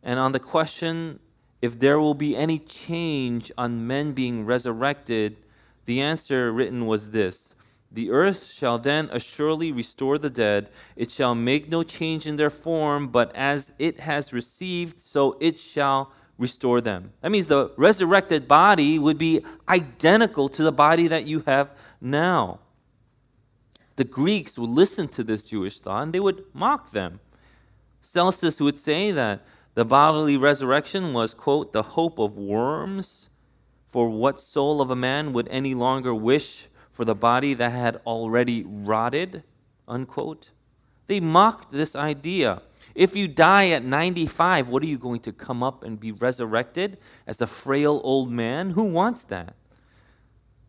And 0.03 0.19
on 0.19 0.31
the 0.31 0.39
question 0.39 1.19
if 1.59 1.79
there 1.79 1.99
will 1.99 2.13
be 2.13 2.37
any 2.37 2.59
change 2.59 3.51
on 3.57 3.87
men 3.87 4.13
being 4.13 4.45
resurrected, 4.45 5.37
the 5.85 5.99
answer 6.01 6.51
written 6.51 6.85
was 6.85 7.09
this 7.09 7.55
The 7.91 8.11
earth 8.11 8.51
shall 8.51 8.77
then 8.77 9.09
assuredly 9.11 9.71
restore 9.71 10.17
the 10.17 10.29
dead. 10.29 10.69
It 10.95 11.11
shall 11.11 11.35
make 11.35 11.69
no 11.69 11.83
change 11.83 12.27
in 12.27 12.35
their 12.35 12.49
form, 12.49 13.07
but 13.07 13.33
as 13.35 13.73
it 13.79 14.01
has 14.01 14.33
received, 14.33 14.99
so 14.99 15.37
it 15.39 15.59
shall 15.59 16.11
restore 16.37 16.81
them. 16.81 17.13
That 17.21 17.31
means 17.31 17.47
the 17.47 17.71
resurrected 17.77 18.47
body 18.47 18.99
would 18.99 19.17
be 19.17 19.43
identical 19.67 20.49
to 20.49 20.63
the 20.63 20.71
body 20.71 21.07
that 21.07 21.25
you 21.25 21.43
have 21.47 21.71
now 21.99 22.59
the 23.97 24.03
Greeks 24.03 24.57
would 24.57 24.69
listen 24.69 25.07
to 25.09 25.23
this 25.23 25.43
Jewish 25.43 25.79
thought 25.79 26.03
and 26.03 26.13
they 26.13 26.19
would 26.19 26.45
mock 26.53 26.91
them. 26.91 27.19
Celsus 27.99 28.61
would 28.61 28.77
say 28.77 29.11
that 29.11 29.41
the 29.73 29.83
bodily 29.83 30.37
resurrection 30.37 31.13
was, 31.13 31.33
quote, 31.33 31.73
the 31.73 31.83
hope 31.83 32.17
of 32.17 32.37
worms. 32.37 33.29
For 33.89 34.09
what 34.09 34.39
soul 34.39 34.81
of 34.81 34.91
a 34.91 34.95
man 34.95 35.33
would 35.33 35.47
any 35.49 35.73
longer 35.73 36.13
wish 36.13 36.67
for 36.97 37.05
the 37.05 37.13
body 37.13 37.53
that 37.53 37.73
had 37.73 38.01
already 38.07 38.63
rotted? 38.65 39.43
Unquote. 39.87 40.49
They 41.05 41.19
mocked 41.19 41.71
this 41.71 41.95
idea. 41.95 42.63
If 42.95 43.15
you 43.15 43.27
die 43.27 43.69
at 43.69 43.83
95, 43.83 44.67
what 44.67 44.81
are 44.81 44.87
you 44.87 44.97
going 44.97 45.19
to 45.19 45.31
come 45.31 45.61
up 45.61 45.83
and 45.83 45.99
be 45.99 46.11
resurrected 46.11 46.97
as 47.27 47.39
a 47.39 47.45
frail 47.45 48.01
old 48.03 48.31
man? 48.31 48.71
Who 48.71 48.85
wants 48.85 49.23
that? 49.25 49.53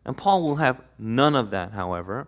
And 0.05 0.15
Paul 0.15 0.43
will 0.43 0.57
have 0.57 0.83
none 0.99 1.35
of 1.35 1.49
that, 1.49 1.71
however. 1.71 2.27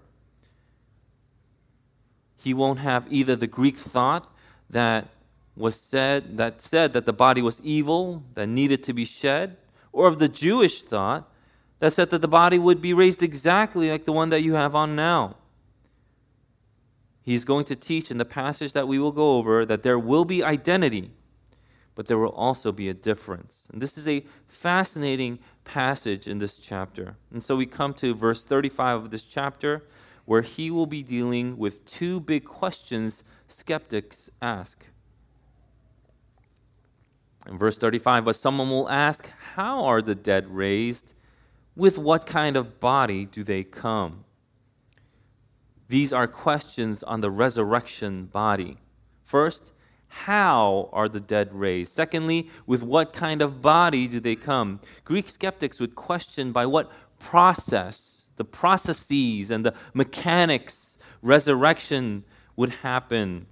He 2.38 2.56
won't 2.56 2.80
have 2.80 3.06
either 3.08 3.36
the 3.36 3.46
Greek 3.46 3.78
thought 3.78 4.34
that 4.68 5.10
was 5.56 5.80
said 5.80 6.38
that 6.38 6.60
said 6.60 6.94
that 6.94 7.06
the 7.06 7.14
body 7.14 7.44
was 7.44 7.62
evil, 7.62 8.24
that 8.34 8.48
needed 8.48 8.82
to 8.86 8.94
be 8.94 9.06
shed, 9.06 9.58
or 9.94 10.08
of 10.08 10.18
the 10.18 10.28
Jewish 10.28 10.82
thought 10.82 11.31
that 11.82 11.92
said 11.92 12.12
that 12.12 12.22
the 12.22 12.28
body 12.28 12.60
would 12.60 12.80
be 12.80 12.94
raised 12.94 13.24
exactly 13.24 13.90
like 13.90 14.06
the 14.06 14.12
one 14.12 14.30
that 14.30 14.44
you 14.44 14.54
have 14.54 14.76
on 14.76 14.96
now. 14.96 15.36
He's 17.24 17.44
going 17.44 17.66
to 17.66 17.76
teach 17.76 18.12
in 18.12 18.20
the 18.20 18.26
passage 18.26 18.74
that 18.74 18.88
we 18.88 19.00
will 19.00 19.12
go 19.12 19.38
over 19.38 19.66
that 19.66 19.82
there 19.82 19.98
will 19.98 20.24
be 20.24 20.44
identity, 20.44 21.10
but 21.96 22.06
there 22.06 22.20
will 22.20 22.30
also 22.30 22.72
be 22.72 22.88
a 22.88 22.94
difference. 22.94 23.68
And 23.74 23.82
this 23.82 23.98
is 23.98 24.08
a 24.08 24.24
fascinating 24.48 25.40
passage 25.64 26.28
in 26.28 26.38
this 26.38 26.56
chapter. 26.56 27.16
And 27.32 27.44
so 27.44 27.56
we 27.56 27.66
come 27.66 27.96
to 27.96 28.14
verse 28.14 28.46
35 28.46 29.06
of 29.06 29.12
this 29.12 29.24
chapter, 29.24 29.84
where 30.26 30.44
he 30.44 30.70
will 30.70 30.86
be 30.86 31.02
dealing 31.02 31.58
with 31.58 31.84
two 31.86 32.20
big 32.20 32.46
questions 32.46 33.24
skeptics 33.48 34.30
ask. 34.40 34.86
In 37.48 37.58
verse 37.58 37.76
35, 37.76 38.26
but 38.26 38.36
someone 38.36 38.70
will 38.70 38.88
ask, 38.88 39.32
How 39.56 39.84
are 39.84 40.04
the 40.04 40.14
dead 40.14 40.48
raised? 40.48 41.16
With 41.76 41.98
what 41.98 42.26
kind 42.26 42.58
of 42.58 42.80
body 42.80 43.26
do 43.26 43.44
they 43.44 43.64
come? 43.64 44.26
These 45.88 46.14
are 46.14 46.28
questions 46.28 47.04
on 47.04 47.22
the 47.22 47.32
resurrection 47.32 48.26
body. 48.26 48.78
First, 49.24 49.74
how 50.08 50.90
are 50.92 51.08
the 51.08 51.20
dead 51.20 51.54
raised? 51.54 51.94
Secondly, 51.94 52.50
with 52.66 52.84
what 52.84 53.14
kind 53.14 53.42
of 53.42 53.62
body 53.62 54.08
do 54.08 54.20
they 54.20 54.36
come? 54.36 54.82
Greek 55.06 55.30
skeptics 55.30 55.80
would 55.80 55.96
question 55.96 56.52
by 56.52 56.66
what 56.66 56.92
process, 57.20 58.30
the 58.36 58.44
processes 58.44 59.52
and 59.52 59.66
the 59.66 59.74
mechanics, 59.94 60.98
resurrection 61.22 62.26
would 62.56 62.70
happen. 62.70 63.48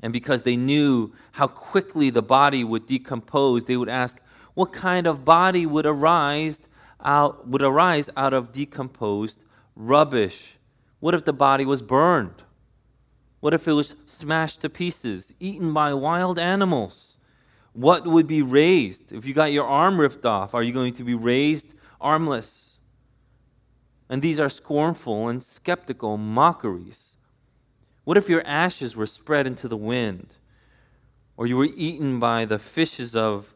And 0.00 0.12
because 0.12 0.42
they 0.42 0.56
knew 0.56 1.12
how 1.32 1.48
quickly 1.48 2.10
the 2.10 2.22
body 2.22 2.62
would 2.62 2.86
decompose, 2.86 3.64
they 3.64 3.76
would 3.76 3.88
ask, 3.88 4.20
what 4.54 4.72
kind 4.72 5.06
of 5.06 5.24
body 5.24 5.66
would 5.66 5.86
arise 5.86 6.68
out, 7.04 7.46
would 7.48 7.62
arise 7.62 8.10
out 8.16 8.32
of 8.32 8.52
decomposed 8.52 9.44
rubbish? 9.76 10.56
What 11.00 11.14
if 11.14 11.24
the 11.24 11.32
body 11.32 11.64
was 11.64 11.82
burned? 11.82 12.42
What 13.40 13.52
if 13.52 13.68
it 13.68 13.72
was 13.72 13.94
smashed 14.06 14.62
to 14.62 14.70
pieces, 14.70 15.34
eaten 15.38 15.72
by 15.74 15.92
wild 15.92 16.38
animals? 16.38 17.18
What 17.74 18.06
would 18.06 18.26
be 18.26 18.40
raised? 18.40 19.12
If 19.12 19.26
you 19.26 19.34
got 19.34 19.52
your 19.52 19.66
arm 19.66 20.00
ripped 20.00 20.24
off, 20.24 20.54
are 20.54 20.62
you 20.62 20.72
going 20.72 20.94
to 20.94 21.04
be 21.04 21.14
raised 21.14 21.74
armless? 22.00 22.78
And 24.08 24.22
these 24.22 24.38
are 24.38 24.48
scornful 24.48 25.28
and 25.28 25.42
skeptical 25.42 26.16
mockeries. 26.16 27.16
What 28.04 28.16
if 28.16 28.28
your 28.28 28.46
ashes 28.46 28.94
were 28.94 29.06
spread 29.06 29.46
into 29.46 29.66
the 29.66 29.76
wind? 29.76 30.34
Or 31.36 31.46
you 31.46 31.56
were 31.56 31.68
eaten 31.74 32.20
by 32.20 32.44
the 32.44 32.58
fishes 32.58 33.16
of, 33.16 33.54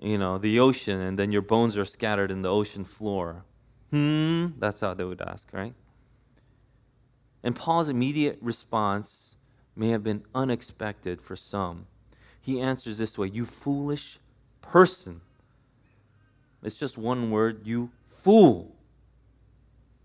you 0.00 0.18
know, 0.18 0.38
the 0.38 0.58
ocean 0.58 1.00
and 1.00 1.18
then 1.18 1.32
your 1.32 1.42
bones 1.42 1.76
are 1.76 1.84
scattered 1.84 2.30
in 2.30 2.42
the 2.42 2.50
ocean 2.50 2.84
floor? 2.84 3.44
Hmm, 3.90 4.48
that's 4.58 4.80
how 4.80 4.94
they 4.94 5.04
would 5.04 5.20
ask, 5.20 5.48
right? 5.52 5.74
And 7.42 7.56
Paul's 7.56 7.88
immediate 7.88 8.38
response 8.40 9.36
may 9.76 9.88
have 9.88 10.04
been 10.04 10.22
unexpected 10.34 11.20
for 11.20 11.36
some. 11.36 11.86
He 12.40 12.60
answers 12.60 12.98
this 12.98 13.18
way 13.18 13.28
You 13.28 13.44
foolish 13.44 14.18
person. 14.60 15.20
It's 16.62 16.76
just 16.76 16.98
one 16.98 17.30
word, 17.30 17.62
you 17.64 17.90
fool. 18.08 18.74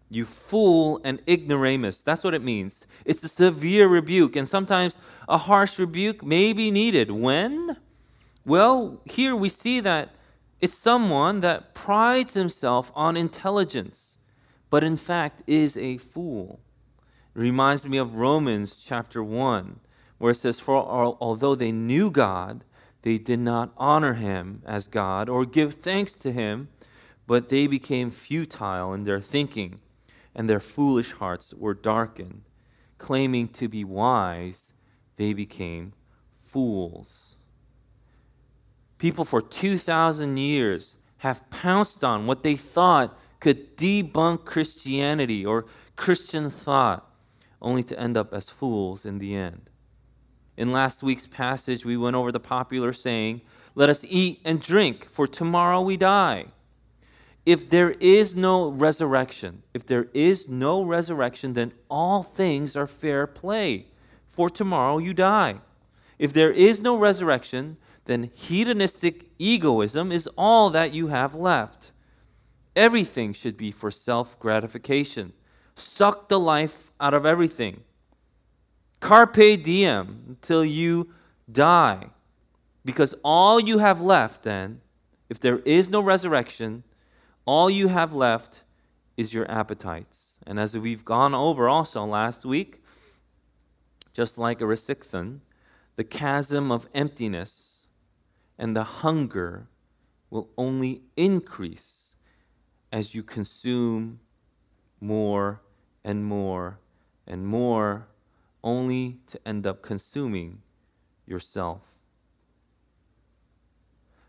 You 0.09 0.23
fool 0.25 1.01
and 1.03 1.21
ignoramus. 1.27 2.01
That's 2.03 2.23
what 2.23 2.33
it 2.33 2.43
means. 2.43 2.87
It's 3.03 3.23
a 3.23 3.27
severe 3.27 3.87
rebuke, 3.87 4.35
and 4.35 4.47
sometimes 4.47 4.97
a 5.27 5.37
harsh 5.37 5.77
rebuke 5.77 6.23
may 6.23 6.53
be 6.53 6.71
needed. 6.71 7.11
When? 7.11 7.77
Well, 8.45 9.01
here 9.05 9.35
we 9.35 9.49
see 9.49 9.79
that 9.79 10.11
it's 10.61 10.77
someone 10.77 11.41
that 11.41 11.73
prides 11.73 12.35
himself 12.35 12.91
on 12.93 13.17
intelligence, 13.17 14.19
but 14.69 14.83
in 14.83 14.97
fact 14.97 15.41
is 15.47 15.75
a 15.75 15.97
fool. 15.97 16.59
It 17.35 17.39
reminds 17.39 17.85
me 17.85 17.97
of 17.97 18.15
Romans 18.15 18.75
chapter 18.75 19.23
1, 19.23 19.79
where 20.19 20.29
it 20.29 20.35
says, 20.35 20.59
For 20.59 20.75
although 20.75 21.55
they 21.55 21.71
knew 21.71 22.11
God, 22.11 22.63
they 23.01 23.17
did 23.17 23.39
not 23.39 23.73
honor 23.77 24.13
him 24.13 24.61
as 24.63 24.87
God 24.87 25.27
or 25.27 25.45
give 25.45 25.75
thanks 25.75 26.13
to 26.17 26.31
him, 26.31 26.69
but 27.25 27.49
they 27.49 27.65
became 27.65 28.11
futile 28.11 28.93
in 28.93 29.05
their 29.05 29.21
thinking, 29.21 29.79
and 30.35 30.47
their 30.47 30.59
foolish 30.59 31.13
hearts 31.13 31.51
were 31.55 31.73
darkened. 31.73 32.43
Claiming 32.99 33.47
to 33.49 33.67
be 33.67 33.83
wise, 33.83 34.73
they 35.15 35.33
became 35.33 35.93
fools. 36.43 37.24
People 38.97 39.25
for 39.25 39.41
2,000 39.41 40.37
years 40.37 40.95
have 41.17 41.49
pounced 41.49 42.03
on 42.03 42.25
what 42.25 42.43
they 42.43 42.55
thought 42.55 43.17
could 43.39 43.77
debunk 43.77 44.45
Christianity 44.45 45.45
or 45.45 45.65
Christian 45.95 46.49
thought 46.49 47.09
only 47.61 47.83
to 47.83 47.99
end 47.99 48.17
up 48.17 48.33
as 48.33 48.49
fools 48.49 49.05
in 49.05 49.19
the 49.19 49.35
end. 49.35 49.69
In 50.57 50.71
last 50.71 51.03
week's 51.03 51.27
passage, 51.27 51.83
we 51.85 51.97
went 51.97 52.15
over 52.15 52.31
the 52.31 52.39
popular 52.39 52.93
saying, 52.93 53.41
Let 53.73 53.89
us 53.89 54.05
eat 54.07 54.39
and 54.45 54.61
drink, 54.61 55.09
for 55.11 55.27
tomorrow 55.27 55.81
we 55.81 55.97
die. 55.97 56.45
If 57.45 57.69
there 57.69 57.91
is 57.91 58.35
no 58.35 58.69
resurrection, 58.69 59.63
if 59.73 59.85
there 59.85 60.07
is 60.13 60.49
no 60.49 60.83
resurrection, 60.83 61.53
then 61.53 61.73
all 61.89 62.23
things 62.23 62.75
are 62.75 62.87
fair 62.87 63.27
play, 63.27 63.87
for 64.29 64.49
tomorrow 64.49 64.97
you 64.97 65.13
die. 65.13 65.55
If 66.17 66.33
there 66.33 66.51
is 66.51 66.81
no 66.81 66.97
resurrection, 66.97 67.77
then 68.05 68.29
hedonistic 68.33 69.25
egoism 69.37 70.11
is 70.11 70.27
all 70.37 70.69
that 70.69 70.93
you 70.93 71.07
have 71.07 71.35
left. 71.35 71.91
Everything 72.75 73.33
should 73.33 73.57
be 73.57 73.71
for 73.71 73.91
self 73.91 74.39
gratification 74.39 75.33
suck 75.75 76.29
the 76.29 76.39
life 76.39 76.91
out 76.99 77.13
of 77.13 77.25
everything. 77.25 77.83
Carpe 78.99 79.61
diem 79.61 80.23
until 80.27 80.65
you 80.65 81.11
die. 81.51 82.07
Because 82.83 83.13
all 83.23 83.59
you 83.59 83.79
have 83.79 84.01
left, 84.01 84.43
then, 84.43 84.81
if 85.29 85.39
there 85.39 85.59
is 85.59 85.89
no 85.89 85.99
resurrection, 85.99 86.83
all 87.45 87.69
you 87.69 87.87
have 87.89 88.13
left 88.13 88.63
is 89.17 89.33
your 89.33 89.49
appetites. 89.49 90.37
And 90.45 90.59
as 90.59 90.77
we've 90.77 91.03
gone 91.03 91.33
over 91.33 91.67
also 91.67 92.05
last 92.05 92.45
week, 92.45 92.83
just 94.13 94.37
like 94.37 94.59
Erysichthon, 94.59 95.39
the 95.95 96.03
chasm 96.03 96.71
of 96.71 96.87
emptiness 96.93 97.74
and 98.57 98.75
the 98.75 98.83
hunger 98.83 99.67
will 100.29 100.49
only 100.57 101.03
increase 101.15 102.15
as 102.91 103.13
you 103.13 103.23
consume 103.23 104.19
more 104.99 105.61
and 106.03 106.25
more 106.25 106.79
and 107.27 107.45
more, 107.45 108.07
only 108.63 109.19
to 109.27 109.39
end 109.47 109.65
up 109.65 109.81
consuming 109.81 110.61
yourself. 111.25 111.81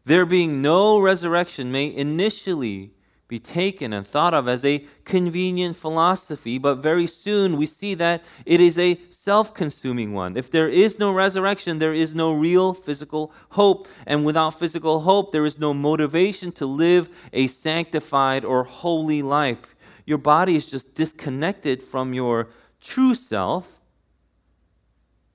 There 0.04 0.26
being 0.26 0.62
no 0.62 1.00
resurrection 1.00 1.72
may 1.72 1.94
initially 1.94 2.92
be 3.28 3.38
taken 3.38 3.92
and 3.92 4.06
thought 4.06 4.34
of 4.34 4.46
as 4.46 4.64
a 4.64 4.84
convenient 5.04 5.76
philosophy, 5.76 6.58
but 6.58 6.76
very 6.76 7.06
soon 7.06 7.56
we 7.56 7.66
see 7.66 7.94
that 7.94 8.22
it 8.44 8.60
is 8.60 8.78
a 8.78 9.00
self 9.08 9.52
consuming 9.52 10.12
one. 10.12 10.36
If 10.36 10.50
there 10.50 10.68
is 10.68 10.98
no 10.98 11.12
resurrection, 11.12 11.78
there 11.78 11.94
is 11.94 12.14
no 12.14 12.32
real 12.32 12.72
physical 12.72 13.32
hope. 13.50 13.88
And 14.06 14.24
without 14.24 14.58
physical 14.58 15.00
hope, 15.00 15.32
there 15.32 15.44
is 15.44 15.58
no 15.58 15.74
motivation 15.74 16.52
to 16.52 16.66
live 16.66 17.08
a 17.32 17.48
sanctified 17.48 18.44
or 18.44 18.64
holy 18.64 19.22
life 19.22 19.74
your 20.06 20.18
body 20.18 20.54
is 20.54 20.64
just 20.64 20.94
disconnected 20.94 21.82
from 21.82 22.14
your 22.14 22.48
true 22.80 23.14
self. 23.14 23.80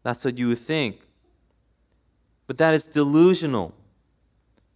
That's 0.01 0.23
what 0.23 0.37
you 0.37 0.47
would 0.47 0.57
think. 0.57 1.01
But 2.47 2.57
that 2.57 2.73
is 2.73 2.87
delusional 2.87 3.73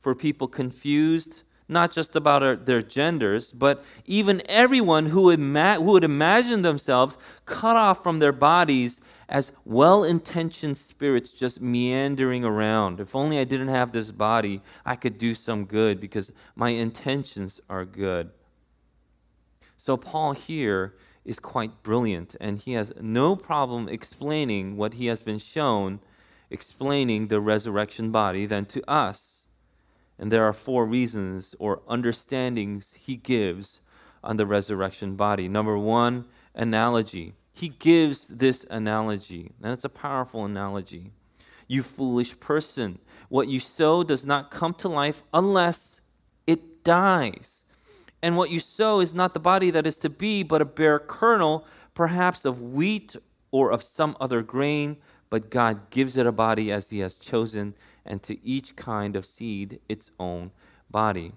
for 0.02 0.14
people 0.14 0.48
confused, 0.48 1.44
not 1.68 1.92
just 1.92 2.16
about 2.16 2.44
our, 2.44 2.56
their 2.56 2.82
genders, 2.82 3.52
but 3.52 3.84
even 4.06 4.42
everyone 4.48 5.08
who, 5.08 5.30
ima- 5.30 5.76
who 5.76 5.94
would 5.94 6.04
imagine 6.04 6.62
themselves 6.62 7.18
cut 7.46 7.76
off 7.76 8.04
from 8.04 8.20
their 8.20 8.32
bodies 8.32 9.02
as 9.28 9.52
well 9.66 10.04
intentioned 10.04 10.78
spirits 10.78 11.32
just 11.32 11.60
meandering 11.60 12.46
around. 12.46 13.00
If 13.00 13.16
only 13.16 13.40
I 13.40 13.44
didn't 13.44 13.70
have 13.70 13.92
this 13.92 14.12
body, 14.12 14.62
I 14.86 14.96
could 14.96 15.18
do 15.18 15.34
some 15.34 15.66
good 15.66 16.00
because 16.00 16.32
my 16.56 16.70
intentions 16.70 17.60
are 17.70 17.86
good. 17.86 18.30
So, 19.78 19.98
Paul 19.98 20.34
here 20.34 20.94
is 21.26 21.40
quite 21.40 21.84
brilliant, 21.84 22.36
and 22.40 22.62
he 22.62 22.74
has 22.74 22.94
no 23.02 23.36
problem 23.36 23.90
explaining 23.90 24.78
what 24.78 24.94
he 24.94 25.08
has 25.08 25.22
been 25.22 25.40
shown, 25.40 26.00
explaining 26.50 27.28
the 27.28 27.42
resurrection 27.42 28.12
body, 28.12 28.46
than 28.46 28.66
to 28.66 28.90
us. 28.90 29.35
And 30.18 30.32
there 30.32 30.46
are 30.46 30.54
four 30.54 30.86
reasons 30.86 31.56
or 31.60 31.82
understandings 31.88 32.94
he 32.94 33.16
gives 33.16 33.82
on 34.24 34.38
the 34.38 34.46
resurrection 34.46 35.16
body. 35.16 35.48
Number 35.48 35.78
one, 35.78 36.26
analogy. 36.56 37.36
he 37.54 37.70
gives 37.70 38.28
this 38.28 38.66
analogy, 38.70 39.52
and 39.62 39.72
it's 39.72 39.86
a 39.86 39.90
powerful 39.90 40.44
analogy. 40.44 41.12
You 41.68 41.84
foolish 41.84 42.40
person, 42.40 43.00
what 43.30 43.48
you 43.48 43.60
sow 43.60 44.04
does 44.04 44.26
not 44.26 44.52
come 44.52 44.74
to 44.76 44.90
life 44.90 45.24
unless 45.34 46.02
it 46.46 46.84
dies. 46.84 47.66
And 48.22 48.38
what 48.38 48.50
you 48.50 48.60
sow 48.60 49.00
is 49.00 49.14
not 49.14 49.34
the 49.34 49.40
body 49.40 49.70
that 49.72 49.86
is 49.88 49.98
to 49.98 50.10
be, 50.10 50.44
but 50.44 50.62
a 50.62 50.66
bare 50.66 51.00
kernel, 51.00 51.66
perhaps 51.94 52.44
of 52.46 52.62
wheat 52.62 53.16
or 53.52 53.72
of 53.72 53.84
some 53.84 54.18
other 54.20 54.42
grain. 54.42 54.98
But 55.30 55.50
God 55.50 55.90
gives 55.90 56.18
it 56.18 56.26
a 56.26 56.32
body 56.32 56.72
as 56.72 56.90
He 56.90 57.00
has 57.00 57.16
chosen, 57.16 57.76
and 58.06 58.22
to 58.24 58.46
each 58.46 58.76
kind 58.76 59.16
of 59.16 59.26
seed 59.26 59.80
its 59.90 60.12
own 60.20 60.52
body 60.90 61.34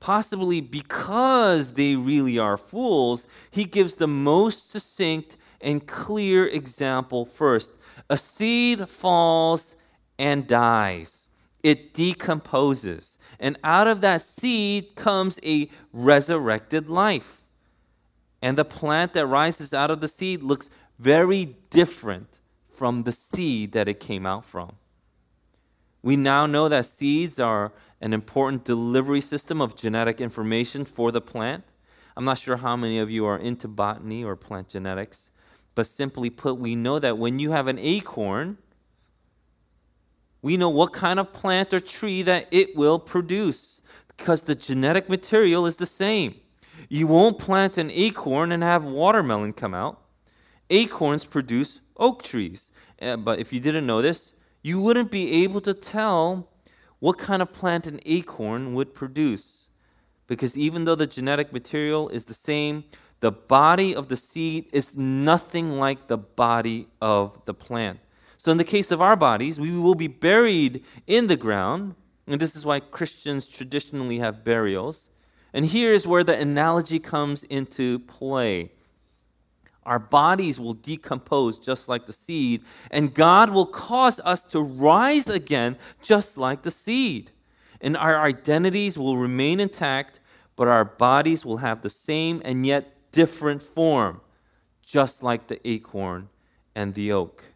possibly 0.00 0.60
because 0.60 1.72
they 1.72 1.96
really 1.96 2.38
are 2.38 2.56
fools, 2.56 3.26
he 3.50 3.64
gives 3.64 3.96
the 3.96 4.06
most 4.06 4.70
succinct 4.70 5.36
and 5.60 5.86
clear 5.86 6.46
example 6.46 7.24
first. 7.24 7.72
A 8.08 8.16
seed 8.16 8.88
falls 8.88 9.76
and 10.18 10.46
dies, 10.46 11.28
it 11.62 11.92
decomposes. 11.92 13.18
And 13.40 13.58
out 13.64 13.86
of 13.86 14.00
that 14.02 14.22
seed 14.22 14.94
comes 14.94 15.40
a 15.44 15.68
resurrected 15.92 16.88
life. 16.88 17.42
And 18.40 18.56
the 18.56 18.64
plant 18.64 19.12
that 19.14 19.26
rises 19.26 19.74
out 19.74 19.90
of 19.90 20.00
the 20.00 20.08
seed 20.08 20.42
looks 20.42 20.70
very 20.98 21.56
different 21.70 22.38
from 22.70 23.02
the 23.02 23.12
seed 23.12 23.72
that 23.72 23.88
it 23.88 23.98
came 23.98 24.24
out 24.24 24.44
from. 24.44 24.76
We 26.02 26.16
now 26.16 26.46
know 26.46 26.68
that 26.68 26.86
seeds 26.86 27.40
are 27.40 27.72
an 28.00 28.12
important 28.12 28.64
delivery 28.64 29.20
system 29.20 29.60
of 29.60 29.76
genetic 29.76 30.20
information 30.20 30.84
for 30.84 31.10
the 31.10 31.20
plant. 31.20 31.64
I'm 32.16 32.24
not 32.24 32.38
sure 32.38 32.56
how 32.56 32.76
many 32.76 32.98
of 32.98 33.10
you 33.10 33.26
are 33.26 33.38
into 33.38 33.68
botany 33.68 34.24
or 34.24 34.36
plant 34.36 34.68
genetics, 34.68 35.30
but 35.74 35.86
simply 35.86 36.30
put, 36.30 36.58
we 36.58 36.76
know 36.76 36.98
that 36.98 37.18
when 37.18 37.38
you 37.38 37.50
have 37.50 37.66
an 37.66 37.78
acorn, 37.78 38.58
we 40.42 40.56
know 40.56 40.68
what 40.68 40.92
kind 40.92 41.18
of 41.18 41.32
plant 41.32 41.74
or 41.74 41.80
tree 41.80 42.22
that 42.22 42.46
it 42.50 42.76
will 42.76 42.98
produce 42.98 43.82
because 44.16 44.42
the 44.42 44.54
genetic 44.54 45.08
material 45.08 45.66
is 45.66 45.76
the 45.76 45.86
same. 45.86 46.36
You 46.88 47.06
won't 47.06 47.38
plant 47.38 47.78
an 47.78 47.90
acorn 47.90 48.52
and 48.52 48.62
have 48.62 48.84
watermelon 48.84 49.52
come 49.52 49.74
out. 49.74 50.00
Acorns 50.70 51.24
produce 51.24 51.80
oak 51.96 52.22
trees. 52.22 52.70
Uh, 53.00 53.16
but 53.16 53.38
if 53.38 53.52
you 53.52 53.60
didn't 53.60 53.86
know 53.86 54.00
this, 54.00 54.34
you 54.66 54.80
wouldn't 54.80 55.12
be 55.12 55.44
able 55.44 55.60
to 55.60 55.72
tell 55.72 56.48
what 56.98 57.18
kind 57.18 57.40
of 57.40 57.52
plant 57.52 57.86
an 57.86 58.00
acorn 58.04 58.74
would 58.74 58.94
produce. 58.94 59.68
Because 60.26 60.58
even 60.58 60.84
though 60.84 60.96
the 60.96 61.06
genetic 61.06 61.52
material 61.52 62.08
is 62.08 62.24
the 62.24 62.34
same, 62.34 62.82
the 63.20 63.30
body 63.30 63.94
of 63.94 64.08
the 64.08 64.16
seed 64.16 64.66
is 64.72 64.96
nothing 64.96 65.70
like 65.70 66.08
the 66.08 66.18
body 66.18 66.88
of 67.00 67.44
the 67.44 67.54
plant. 67.54 68.00
So, 68.36 68.50
in 68.50 68.58
the 68.58 68.64
case 68.64 68.90
of 68.90 69.00
our 69.00 69.14
bodies, 69.14 69.60
we 69.60 69.70
will 69.70 69.94
be 69.94 70.08
buried 70.08 70.84
in 71.06 71.28
the 71.28 71.36
ground, 71.36 71.94
and 72.26 72.40
this 72.40 72.56
is 72.56 72.66
why 72.66 72.80
Christians 72.80 73.46
traditionally 73.46 74.18
have 74.18 74.44
burials. 74.44 75.10
And 75.54 75.66
here's 75.66 76.08
where 76.08 76.24
the 76.24 76.36
analogy 76.36 76.98
comes 76.98 77.44
into 77.44 78.00
play. 78.00 78.72
Our 79.86 80.00
bodies 80.00 80.58
will 80.58 80.74
decompose 80.74 81.60
just 81.60 81.88
like 81.88 82.06
the 82.06 82.12
seed, 82.12 82.62
and 82.90 83.14
God 83.14 83.50
will 83.50 83.66
cause 83.66 84.20
us 84.24 84.42
to 84.44 84.60
rise 84.60 85.30
again 85.30 85.78
just 86.02 86.36
like 86.36 86.62
the 86.62 86.72
seed. 86.72 87.30
And 87.80 87.96
our 87.96 88.20
identities 88.20 88.98
will 88.98 89.16
remain 89.16 89.60
intact, 89.60 90.18
but 90.56 90.66
our 90.66 90.84
bodies 90.84 91.44
will 91.44 91.58
have 91.58 91.82
the 91.82 91.90
same 91.90 92.42
and 92.44 92.66
yet 92.66 93.12
different 93.12 93.62
form, 93.62 94.20
just 94.84 95.22
like 95.22 95.46
the 95.46 95.66
acorn 95.66 96.30
and 96.74 96.94
the 96.94 97.12
oak. 97.12 97.52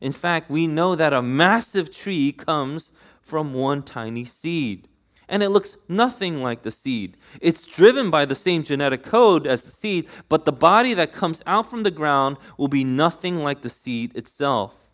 In 0.00 0.12
fact, 0.12 0.50
we 0.50 0.66
know 0.66 0.94
that 0.94 1.12
a 1.12 1.20
massive 1.22 1.94
tree 1.94 2.32
comes 2.32 2.92
from 3.20 3.52
one 3.52 3.82
tiny 3.82 4.24
seed 4.24 4.88
and 5.28 5.42
it 5.42 5.50
looks 5.50 5.76
nothing 5.88 6.42
like 6.42 6.62
the 6.62 6.70
seed. 6.70 7.16
It's 7.40 7.64
driven 7.64 8.10
by 8.10 8.24
the 8.24 8.34
same 8.34 8.62
genetic 8.62 9.02
code 9.02 9.46
as 9.46 9.62
the 9.62 9.70
seed, 9.70 10.08
but 10.28 10.44
the 10.44 10.52
body 10.52 10.94
that 10.94 11.12
comes 11.12 11.42
out 11.46 11.68
from 11.68 11.82
the 11.82 11.90
ground 11.90 12.36
will 12.56 12.68
be 12.68 12.84
nothing 12.84 13.36
like 13.36 13.62
the 13.62 13.70
seed 13.70 14.16
itself. 14.16 14.86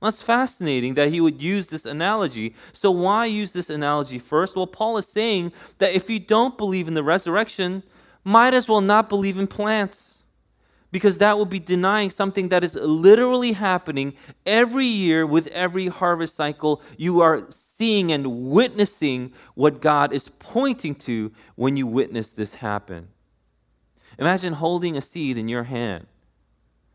That's 0.00 0.22
fascinating 0.22 0.94
that 0.94 1.10
he 1.10 1.20
would 1.20 1.42
use 1.42 1.68
this 1.68 1.86
analogy. 1.86 2.54
So, 2.72 2.90
why 2.90 3.26
use 3.26 3.52
this 3.52 3.70
analogy 3.70 4.18
first? 4.18 4.54
Well, 4.54 4.66
Paul 4.66 4.98
is 4.98 5.08
saying 5.08 5.52
that 5.78 5.92
if 5.92 6.10
you 6.10 6.20
don't 6.20 6.58
believe 6.58 6.86
in 6.86 6.94
the 6.94 7.02
resurrection, 7.02 7.82
might 8.22 8.54
as 8.54 8.68
well 8.68 8.82
not 8.82 9.08
believe 9.08 9.38
in 9.38 9.46
plants 9.46 10.15
because 10.92 11.18
that 11.18 11.36
would 11.38 11.50
be 11.50 11.58
denying 11.58 12.10
something 12.10 12.48
that 12.48 12.62
is 12.62 12.76
literally 12.76 13.52
happening 13.52 14.14
every 14.44 14.86
year 14.86 15.26
with 15.26 15.46
every 15.48 15.88
harvest 15.88 16.34
cycle. 16.34 16.80
You 16.96 17.20
are 17.20 17.46
seeing 17.50 18.12
and 18.12 18.50
witnessing 18.50 19.32
what 19.54 19.80
God 19.80 20.12
is 20.12 20.28
pointing 20.28 20.94
to 20.96 21.32
when 21.54 21.76
you 21.76 21.86
witness 21.86 22.30
this 22.30 22.56
happen. 22.56 23.08
Imagine 24.18 24.54
holding 24.54 24.96
a 24.96 25.00
seed 25.00 25.36
in 25.36 25.48
your 25.48 25.64
hand 25.64 26.06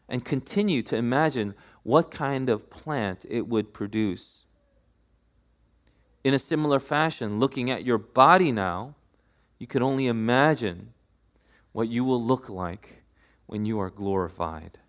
and 0.07 0.25
continue 0.25 0.81
to 0.83 0.95
imagine 0.95 1.53
what 1.83 2.11
kind 2.11 2.49
of 2.49 2.69
plant 2.69 3.25
it 3.29 3.47
would 3.47 3.73
produce. 3.73 4.45
In 6.23 6.33
a 6.33 6.39
similar 6.39 6.79
fashion, 6.79 7.39
looking 7.39 7.69
at 7.69 7.83
your 7.85 7.97
body 7.97 8.51
now, 8.51 8.95
you 9.59 9.67
can 9.67 9.83
only 9.83 10.07
imagine 10.07 10.93
what 11.71 11.87
you 11.87 12.03
will 12.03 12.21
look 12.21 12.49
like 12.49 13.00
when 13.51 13.65
you 13.65 13.77
are 13.81 13.89
glorified. 13.89 14.79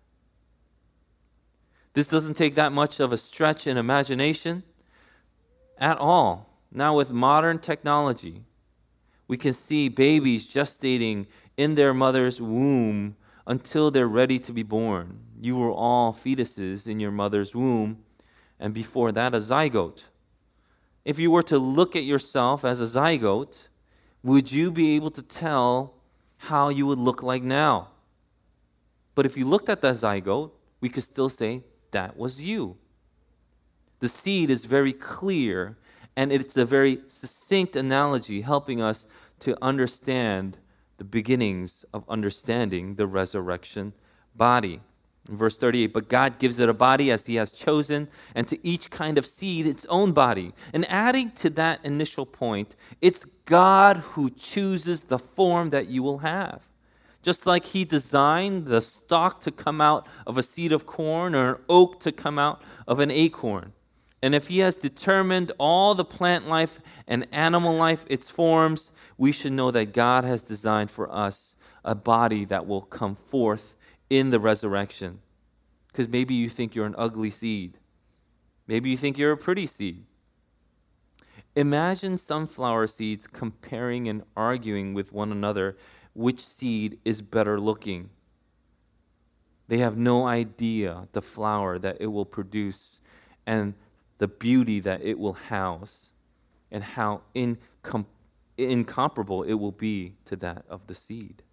This 1.95 2.07
doesn't 2.07 2.35
take 2.35 2.55
that 2.55 2.71
much 2.71 3.01
of 3.01 3.11
a 3.11 3.17
stretch 3.17 3.67
in 3.67 3.77
imagination 3.77 4.63
at 5.77 5.97
all. 5.97 6.57
Now, 6.71 6.95
with 6.95 7.11
modern 7.11 7.59
technology, 7.59 8.45
we 9.27 9.35
can 9.35 9.51
see 9.51 9.89
babies 9.89 10.49
gestating 10.49 11.27
in 11.57 11.75
their 11.75 11.93
mother's 11.93 12.39
womb 12.39 13.17
until 13.45 13.91
they're 13.91 14.07
ready 14.07 14.39
to 14.39 14.53
be 14.53 14.63
born. 14.63 15.19
You 15.41 15.57
were 15.57 15.71
all 15.71 16.13
fetuses 16.13 16.87
in 16.87 17.01
your 17.01 17.11
mother's 17.11 17.53
womb, 17.53 17.97
and 18.61 18.73
before 18.73 19.11
that, 19.11 19.35
a 19.35 19.39
zygote. 19.39 20.05
If 21.03 21.19
you 21.19 21.31
were 21.31 21.43
to 21.43 21.57
look 21.57 21.97
at 21.97 22.05
yourself 22.05 22.63
as 22.63 22.79
a 22.79 22.85
zygote, 22.85 23.67
would 24.23 24.53
you 24.53 24.71
be 24.71 24.95
able 24.95 25.11
to 25.11 25.21
tell 25.21 25.95
how 26.37 26.69
you 26.69 26.85
would 26.85 26.97
look 26.97 27.21
like 27.21 27.43
now? 27.43 27.89
But 29.15 29.25
if 29.25 29.37
you 29.37 29.45
looked 29.45 29.69
at 29.69 29.81
that 29.81 29.95
zygote, 29.95 30.51
we 30.81 30.89
could 30.89 31.03
still 31.03 31.29
say 31.29 31.63
that 31.91 32.17
was 32.17 32.43
you. 32.43 32.77
The 33.99 34.09
seed 34.09 34.49
is 34.49 34.65
very 34.65 34.91
clear, 34.93 35.77
and 36.15 36.31
it's 36.31 36.57
a 36.57 36.65
very 36.65 36.99
succinct 37.07 37.75
analogy 37.75 38.41
helping 38.41 38.81
us 38.81 39.05
to 39.39 39.57
understand 39.61 40.57
the 40.97 41.03
beginnings 41.03 41.85
of 41.93 42.03
understanding 42.09 42.95
the 42.95 43.07
resurrection 43.07 43.93
body. 44.35 44.81
In 45.29 45.37
verse 45.37 45.57
38, 45.57 45.93
but 45.93 46.09
God 46.09 46.37
gives 46.37 46.59
it 46.59 46.67
a 46.67 46.73
body 46.73 47.09
as 47.09 47.27
He 47.27 47.35
has 47.35 47.51
chosen, 47.51 48.09
and 48.35 48.45
to 48.49 48.59
each 48.67 48.91
kind 48.91 49.17
of 49.17 49.25
seed 49.25 49.65
its 49.65 49.85
own 49.85 50.11
body. 50.11 50.53
And 50.73 50.89
adding 50.91 51.31
to 51.31 51.49
that 51.51 51.79
initial 51.85 52.25
point, 52.25 52.75
it's 53.01 53.25
God 53.45 53.97
who 53.97 54.29
chooses 54.29 55.03
the 55.03 55.19
form 55.19 55.69
that 55.69 55.87
you 55.87 56.03
will 56.03 56.19
have. 56.19 56.67
Just 57.23 57.45
like 57.45 57.65
he 57.67 57.85
designed 57.85 58.65
the 58.65 58.81
stalk 58.81 59.39
to 59.41 59.51
come 59.51 59.81
out 59.81 60.05
of 60.27 60.37
a 60.37 60.43
seed 60.43 60.71
of 60.73 60.85
corn 60.85 61.33
or 61.33 61.55
an 61.55 61.61
oak 61.69 61.99
to 62.01 62.11
come 62.11 62.37
out 62.37 62.61
of 62.85 62.99
an 62.99 63.09
acorn. 63.09 63.71
And 64.21 64.35
if 64.35 64.49
he 64.49 64.59
has 64.59 64.75
determined 64.75 65.51
all 65.57 65.95
the 65.95 66.05
plant 66.05 66.47
life 66.47 66.79
and 67.07 67.27
animal 67.31 67.75
life, 67.75 68.05
its 68.09 68.29
forms, 68.29 68.91
we 69.17 69.31
should 69.31 69.53
know 69.53 69.71
that 69.71 69.93
God 69.93 70.25
has 70.25 70.43
designed 70.43 70.91
for 70.91 71.11
us 71.11 71.55
a 71.83 71.95
body 71.95 72.45
that 72.45 72.67
will 72.67 72.81
come 72.81 73.15
forth 73.15 73.75
in 74.09 74.29
the 74.29 74.39
resurrection. 74.39 75.19
Because 75.87 76.09
maybe 76.09 76.33
you 76.33 76.49
think 76.49 76.75
you're 76.75 76.85
an 76.85 76.95
ugly 76.97 77.29
seed. 77.29 77.77
Maybe 78.67 78.89
you 78.89 78.97
think 78.97 79.17
you're 79.17 79.31
a 79.31 79.37
pretty 79.37 79.67
seed. 79.67 80.05
Imagine 81.55 82.17
sunflower 82.17 82.87
seeds 82.87 83.27
comparing 83.27 84.07
and 84.07 84.23
arguing 84.35 84.93
with 84.93 85.13
one 85.13 85.31
another 85.31 85.77
which 86.13 86.39
seed 86.39 86.99
is 87.03 87.21
better 87.21 87.59
looking. 87.59 88.09
They 89.67 89.79
have 89.79 89.97
no 89.97 90.27
idea 90.27 91.07
the 91.13 91.21
flower 91.21 91.79
that 91.79 91.97
it 91.99 92.07
will 92.07 92.25
produce 92.25 93.01
and 93.45 93.73
the 94.17 94.27
beauty 94.27 94.79
that 94.81 95.01
it 95.01 95.17
will 95.17 95.33
house 95.33 96.11
and 96.71 96.83
how 96.83 97.21
incom- 97.35 98.05
incomparable 98.57 99.43
it 99.43 99.53
will 99.53 99.71
be 99.71 100.13
to 100.25 100.35
that 100.37 100.65
of 100.69 100.87
the 100.87 100.95
seed. 100.95 101.43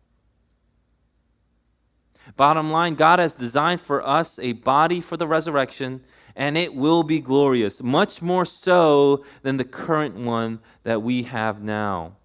Bottom 2.37 2.71
line, 2.71 2.95
God 2.95 3.19
has 3.19 3.35
designed 3.35 3.81
for 3.81 4.07
us 4.07 4.39
a 4.39 4.53
body 4.53 5.01
for 5.01 5.17
the 5.17 5.27
resurrection, 5.27 6.03
and 6.37 6.57
it 6.57 6.75
will 6.75 7.03
be 7.03 7.19
glorious, 7.19 7.83
much 7.83 8.23
more 8.23 8.45
so 8.45 9.25
than 9.43 9.57
the 9.57 9.65
current 9.65 10.17
one 10.17 10.61
that 10.83 11.03
we 11.03 11.25
have 11.25 11.63
now. 11.63 12.17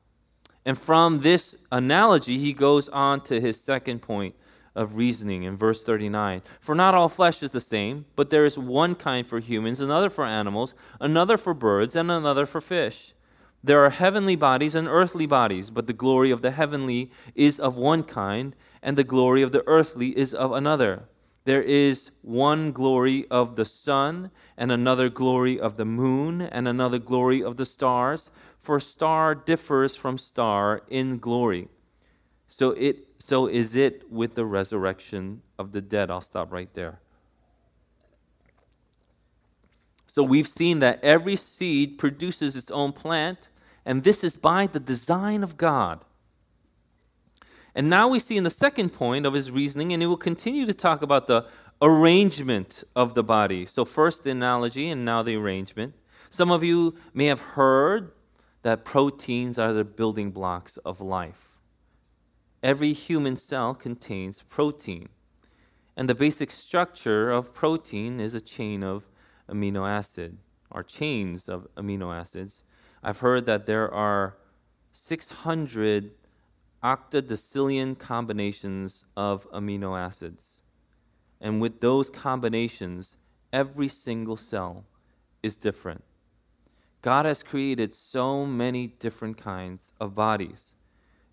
And 0.65 0.77
from 0.77 1.19
this 1.19 1.55
analogy, 1.71 2.39
he 2.39 2.51
goes 2.51 2.89
on 2.89 3.21
to 3.21 3.39
his 3.39 3.59
second 3.59 4.01
point 4.01 4.35
of 4.73 4.97
reasoning 4.97 5.43
in 5.43 5.55
verse 5.55 5.83
39. 5.83 6.41
For 6.59 6.75
not 6.75 6.95
all 6.95 7.07
flesh 7.07 7.41
is 7.43 7.51
the 7.51 7.61
same, 7.61 8.05
but 8.15 8.29
there 8.29 8.45
is 8.45 8.57
one 8.57 8.95
kind 8.95 9.25
for 9.25 9.39
humans, 9.39 9.79
another 9.79 10.09
for 10.09 10.25
animals, 10.25 10.73
another 10.99 11.37
for 11.37 11.53
birds, 11.53 11.95
and 11.95 12.11
another 12.11 12.45
for 12.45 12.59
fish. 12.59 13.13
There 13.63 13.83
are 13.85 13.89
heavenly 13.89 14.35
bodies 14.35 14.75
and 14.75 14.87
earthly 14.87 15.25
bodies, 15.25 15.69
but 15.69 15.87
the 15.87 15.93
glory 15.93 16.29
of 16.29 16.41
the 16.41 16.51
heavenly 16.51 17.11
is 17.33 17.59
of 17.59 17.77
one 17.77 18.03
kind, 18.03 18.55
and 18.83 18.97
the 18.97 19.03
glory 19.03 19.41
of 19.41 19.51
the 19.51 19.63
earthly 19.67 20.17
is 20.17 20.33
of 20.33 20.51
another. 20.51 21.03
There 21.45 21.63
is 21.63 22.11
one 22.21 22.71
glory 22.71 23.25
of 23.31 23.55
the 23.55 23.65
sun, 23.65 24.31
and 24.57 24.71
another 24.71 25.09
glory 25.09 25.59
of 25.59 25.77
the 25.77 25.85
moon, 25.85 26.41
and 26.41 26.67
another 26.67 26.99
glory 26.99 27.43
of 27.43 27.57
the 27.57 27.65
stars, 27.65 28.29
for 28.65 28.79
star 28.79 29.35
differs 29.35 29.95
from 29.95 30.17
star 30.17 30.81
in 30.89 31.19
glory. 31.19 31.69
So 32.47 32.71
it 32.71 32.97
so 33.19 33.47
is 33.47 33.75
it 33.75 34.11
with 34.11 34.33
the 34.33 34.45
resurrection 34.45 35.43
of 35.59 35.71
the 35.71 35.81
dead. 35.81 36.09
I'll 36.09 36.21
stop 36.21 36.51
right 36.51 36.73
there. 36.73 36.99
So 40.07 40.23
we've 40.23 40.47
seen 40.47 40.79
that 40.79 41.03
every 41.03 41.35
seed 41.35 41.97
produces 41.97 42.55
its 42.55 42.71
own 42.71 42.91
plant, 42.91 43.49
and 43.85 44.03
this 44.03 44.23
is 44.23 44.35
by 44.35 44.65
the 44.65 44.79
design 44.79 45.43
of 45.43 45.57
God. 45.57 46.03
And 47.75 47.89
now 47.89 48.07
we 48.07 48.19
see 48.19 48.37
in 48.37 48.45
the 48.45 48.49
second 48.49 48.93
point 48.93 49.25
of 49.25 49.33
his 49.33 49.51
reasoning, 49.51 49.91
and 49.93 50.01
he 50.01 50.07
will 50.07 50.17
continue 50.17 50.65
to 50.65 50.73
talk 50.73 51.01
about 51.01 51.27
the 51.27 51.45
arrangement 51.81 52.83
of 52.95 53.13
the 53.13 53.23
body. 53.23 53.65
So, 53.65 53.85
first 53.85 54.23
the 54.23 54.31
analogy, 54.31 54.89
and 54.89 55.03
now 55.03 55.21
the 55.21 55.35
arrangement. 55.35 55.93
Some 56.29 56.49
of 56.49 56.63
you 56.63 56.95
may 57.13 57.25
have 57.25 57.41
heard 57.41 58.11
that 58.65 58.83
proteins 58.83 59.59
are 59.59 59.73
the 59.73 59.83
building 59.83 60.31
blocks 60.31 60.77
of 60.77 60.99
life. 60.99 61.59
Every 62.63 62.93
human 62.93 63.37
cell 63.37 63.75
contains 63.75 64.41
protein. 64.41 65.09
And 65.95 66.09
the 66.09 66.15
basic 66.15 66.49
structure 66.49 67.29
of 67.29 67.53
protein 67.53 68.19
is 68.19 68.33
a 68.33 68.41
chain 68.41 68.81
of 68.81 69.03
amino 69.47 69.87
acid, 69.87 70.39
or 70.71 70.81
chains 70.81 71.47
of 71.47 71.67
amino 71.77 72.11
acids. 72.11 72.63
I've 73.03 73.19
heard 73.19 73.45
that 73.45 73.67
there 73.67 73.93
are 73.93 74.35
600 74.93 76.09
octadecillion 76.83 77.99
combinations 77.99 79.03
of 79.15 79.47
amino 79.51 79.95
acids. 79.95 80.63
And 81.39 81.61
with 81.61 81.81
those 81.81 82.09
combinations, 82.09 83.15
every 83.53 83.89
single 83.89 84.37
cell 84.37 84.85
is 85.43 85.55
different. 85.55 86.03
God 87.05 87.27
has 87.27 87.43
created 87.43 87.93
so 87.93 88.47
many 88.47 88.87
different 88.87 89.37
kinds 89.37 89.93
of 90.01 90.15
bodies. 90.15 90.73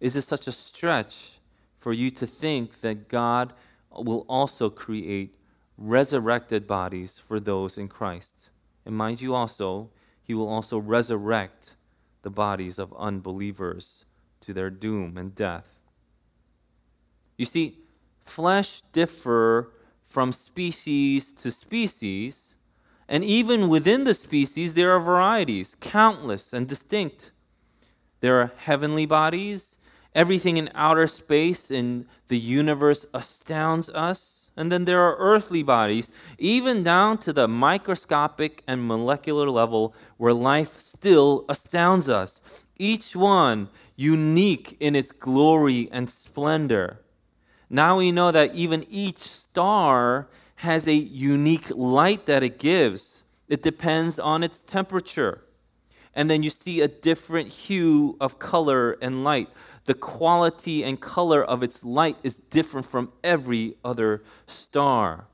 Is 0.00 0.14
it 0.16 0.20
such 0.20 0.46
a 0.46 0.52
stretch 0.52 1.38
for 1.78 1.94
you 1.94 2.10
to 2.10 2.26
think 2.26 2.82
that 2.82 3.08
God 3.08 3.54
will 3.90 4.26
also 4.28 4.68
create 4.68 5.38
resurrected 5.78 6.66
bodies 6.66 7.16
for 7.16 7.40
those 7.40 7.78
in 7.78 7.88
Christ? 7.88 8.50
And 8.84 8.94
mind 8.94 9.22
you, 9.22 9.34
also, 9.34 9.88
He 10.22 10.34
will 10.34 10.46
also 10.46 10.76
resurrect 10.76 11.74
the 12.20 12.28
bodies 12.28 12.78
of 12.78 12.92
unbelievers 12.98 14.04
to 14.40 14.52
their 14.52 14.68
doom 14.68 15.16
and 15.16 15.34
death. 15.34 15.80
You 17.38 17.46
see, 17.46 17.78
flesh 18.26 18.82
differ 18.92 19.70
from 20.04 20.32
species 20.32 21.32
to 21.32 21.50
species, 21.50 22.51
and 23.08 23.24
even 23.24 23.68
within 23.68 24.04
the 24.04 24.14
species, 24.14 24.74
there 24.74 24.92
are 24.92 25.00
varieties, 25.00 25.76
countless 25.80 26.52
and 26.52 26.68
distinct. 26.68 27.32
There 28.20 28.40
are 28.40 28.52
heavenly 28.56 29.06
bodies 29.06 29.78
Everything 30.14 30.58
in 30.58 30.68
outer 30.74 31.06
space 31.06 31.70
in 31.70 32.06
the 32.28 32.38
universe 32.38 33.06
astounds 33.14 33.88
us. 33.90 34.50
And 34.54 34.70
then 34.70 34.84
there 34.84 35.00
are 35.00 35.16
earthly 35.16 35.62
bodies, 35.62 36.12
even 36.38 36.82
down 36.82 37.16
to 37.18 37.32
the 37.32 37.48
microscopic 37.48 38.62
and 38.66 38.86
molecular 38.86 39.48
level, 39.48 39.94
where 40.18 40.34
life 40.34 40.78
still 40.78 41.46
astounds 41.48 42.10
us. 42.10 42.42
Each 42.78 43.16
one 43.16 43.70
unique 43.96 44.76
in 44.78 44.94
its 44.94 45.12
glory 45.12 45.88
and 45.90 46.10
splendor. 46.10 47.00
Now 47.70 47.96
we 47.96 48.12
know 48.12 48.30
that 48.30 48.54
even 48.54 48.84
each 48.90 49.18
star 49.18 50.28
has 50.62 50.88
a 50.88 50.94
unique 50.94 51.70
light 51.70 52.26
that 52.26 52.42
it 52.42 52.58
gives, 52.58 53.22
it 53.48 53.62
depends 53.62 54.18
on 54.18 54.42
its 54.42 54.64
temperature. 54.64 55.44
And 56.14 56.28
then 56.28 56.42
you 56.42 56.50
see 56.50 56.80
a 56.80 56.88
different 56.88 57.48
hue 57.48 58.16
of 58.20 58.38
color 58.38 58.98
and 59.00 59.24
light 59.24 59.48
the 59.84 59.94
quality 59.94 60.84
and 60.84 61.00
color 61.00 61.42
of 61.42 61.62
its 61.62 61.84
light 61.84 62.16
is 62.22 62.36
different 62.36 62.86
from 62.86 63.12
every 63.24 63.76
other 63.84 64.22
star. 64.46 65.26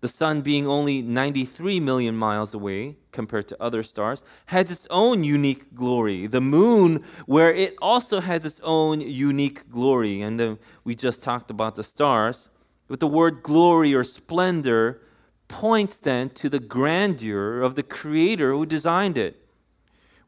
The 0.00 0.08
sun, 0.08 0.40
being 0.40 0.66
only 0.66 1.00
93 1.00 1.78
million 1.78 2.16
miles 2.16 2.54
away 2.54 2.96
compared 3.12 3.46
to 3.48 3.62
other 3.62 3.82
stars, 3.84 4.24
has 4.46 4.70
its 4.70 4.86
own 4.90 5.22
unique 5.22 5.74
glory. 5.74 6.26
The 6.26 6.40
moon, 6.40 7.04
where 7.26 7.52
it 7.52 7.76
also 7.80 8.20
has 8.20 8.44
its 8.44 8.60
own 8.64 9.00
unique 9.00 9.70
glory. 9.70 10.20
And 10.22 10.40
then 10.40 10.58
we 10.82 10.96
just 10.96 11.22
talked 11.22 11.50
about 11.50 11.76
the 11.76 11.84
stars. 11.84 12.48
But 12.92 13.00
the 13.00 13.06
word 13.06 13.42
glory 13.42 13.94
or 13.94 14.04
splendor 14.04 15.00
points 15.48 15.98
then 15.98 16.28
to 16.28 16.50
the 16.50 16.60
grandeur 16.60 17.62
of 17.62 17.74
the 17.74 17.82
Creator 17.82 18.52
who 18.52 18.66
designed 18.66 19.16
it, 19.16 19.48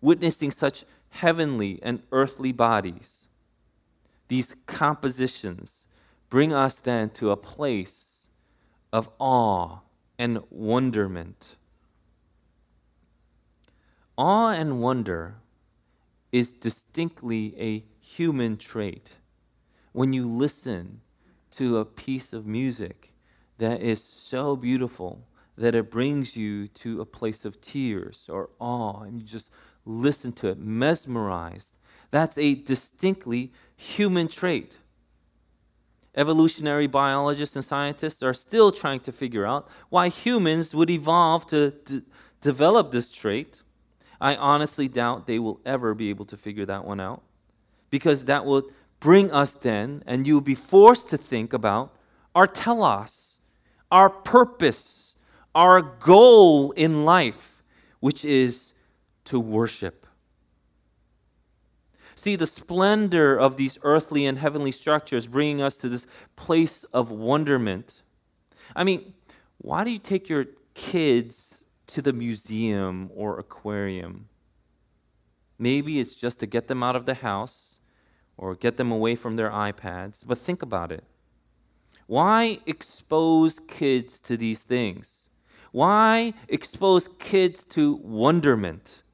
witnessing 0.01 0.51
such 0.51 0.87
heavenly 1.11 1.79
and 1.83 2.03
earthly 2.11 2.53
bodies 2.53 3.25
these 4.29 4.57
compositions 4.65 5.87
bring 6.31 6.55
us 6.55 6.81
then 6.81 7.11
to 7.11 7.31
a 7.31 7.37
place 7.37 8.29
of 8.95 9.11
awe 9.19 9.81
and 10.19 10.41
wonderment. 10.49 11.57
Awe 14.17 14.53
and 14.53 14.81
wonder 14.81 15.37
is 16.33 16.51
distinctly 16.53 17.55
a 17.61 17.85
human 18.01 18.57
trait. 18.57 19.17
When 19.93 20.15
you 20.15 20.27
listen 20.27 21.03
to 21.57 21.79
a 21.79 21.85
piece 21.85 22.33
of 22.33 22.47
music 22.47 23.13
that 23.59 23.81
is 23.81 24.03
so 24.03 24.57
beautiful 24.57 25.27
that 25.57 25.75
it 25.75 25.91
brings 25.91 26.37
you 26.37 26.67
to 26.69 27.01
a 27.01 27.07
place 27.07 27.45
of 27.45 27.61
tears 27.61 28.29
or 28.31 28.51
awe, 28.59 29.03
and 29.03 29.21
you 29.21 29.27
just 29.27 29.51
listen 29.85 30.33
to 30.33 30.49
it, 30.49 30.59
mesmerized, 30.59 31.75
that's 32.11 32.39
a 32.39 32.55
distinctly 32.55 33.53
human 33.77 34.29
trait. 34.29 34.79
Evolutionary 36.17 36.87
biologists 36.87 37.57
and 37.57 37.65
scientists 37.65 38.23
are 38.23 38.35
still 38.35 38.71
trying 38.71 39.01
to 39.01 39.11
figure 39.13 39.45
out 39.45 39.69
why 39.89 40.09
humans 40.09 40.75
would 40.75 40.91
evolve 40.91 41.47
to 41.49 41.71
d- 41.85 42.03
develop 42.41 42.93
this 42.93 43.11
trait. 43.11 43.63
I 44.21 44.37
honestly 44.37 44.87
doubt 44.87 45.27
they 45.27 45.41
will 45.41 45.61
ever 45.67 45.93
be 45.93 46.11
able 46.11 46.25
to 46.27 46.37
figure 46.37 46.67
that 46.67 46.85
one 46.85 47.01
out 47.01 47.23
because 47.91 48.27
that 48.27 48.45
would 48.47 48.65
bring 49.05 49.31
us 49.31 49.53
then, 49.53 50.03
and 50.07 50.27
you'll 50.27 50.41
be 50.41 50.57
forced 50.57 51.11
to 51.11 51.19
think 51.19 51.53
about 51.53 51.95
our 52.35 52.47
telos, 52.47 53.39
our 53.93 54.11
purpose, 54.11 55.15
our 55.55 55.81
goal 55.81 56.73
in 56.73 57.05
life, 57.05 57.63
which 58.01 58.25
is 58.25 58.73
to 59.27 59.39
worship 59.39 60.05
see 62.25 62.37
the 62.37 62.47
splendor 62.47 63.37
of 63.37 63.59
these 63.59 63.79
earthly 63.83 64.25
and 64.25 64.39
heavenly 64.39 64.73
structures 64.73 65.27
bringing 65.27 65.61
us 65.61 65.77
to 65.77 65.91
this 65.91 66.07
place 66.37 66.85
of 66.85 67.11
wonderment. 67.11 68.01
I 68.75 68.83
mean, 68.83 69.13
why 69.59 69.85
do 69.85 69.91
you 69.91 69.99
take 69.99 70.31
your 70.31 70.47
kids 70.73 71.67
to 71.89 72.01
the 72.01 72.15
museum 72.15 73.11
or 73.15 73.39
aquarium? 73.39 74.29
Maybe 75.59 76.01
it's 76.01 76.15
just 76.15 76.41
to 76.41 76.47
get 76.47 76.67
them 76.67 76.83
out 76.83 76.97
of 76.97 77.05
the 77.05 77.15
house 77.15 77.74
or 78.37 78.55
get 78.55 78.77
them 78.77 78.91
away 78.91 79.15
from 79.15 79.37
their 79.37 79.51
iPads, 79.51 80.27
but 80.27 80.39
think 80.39 80.63
about 80.63 80.91
it. 80.93 81.05
Why 82.07 82.59
expose 82.67 83.59
kids 83.59 84.21
to 84.21 84.37
these 84.37 84.63
things? 84.63 85.31
Why 85.73 86.35
expose 86.49 87.09
kids 87.19 87.65
to 87.65 87.95
wonderment? 87.97 89.05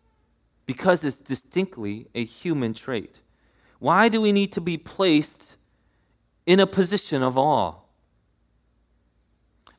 because 0.71 1.03
it's 1.03 1.21
distinctly 1.21 2.07
a 2.15 2.25
human 2.25 2.73
trait. 2.73 3.23
Why 3.81 4.09
do 4.09 4.21
we 4.21 4.31
need 4.31 4.53
to 4.53 4.61
be 4.61 4.77
placed 4.77 5.57
in 6.47 6.61
a 6.61 6.67
position 6.67 7.25
of 7.25 7.37
awe? 7.37 7.75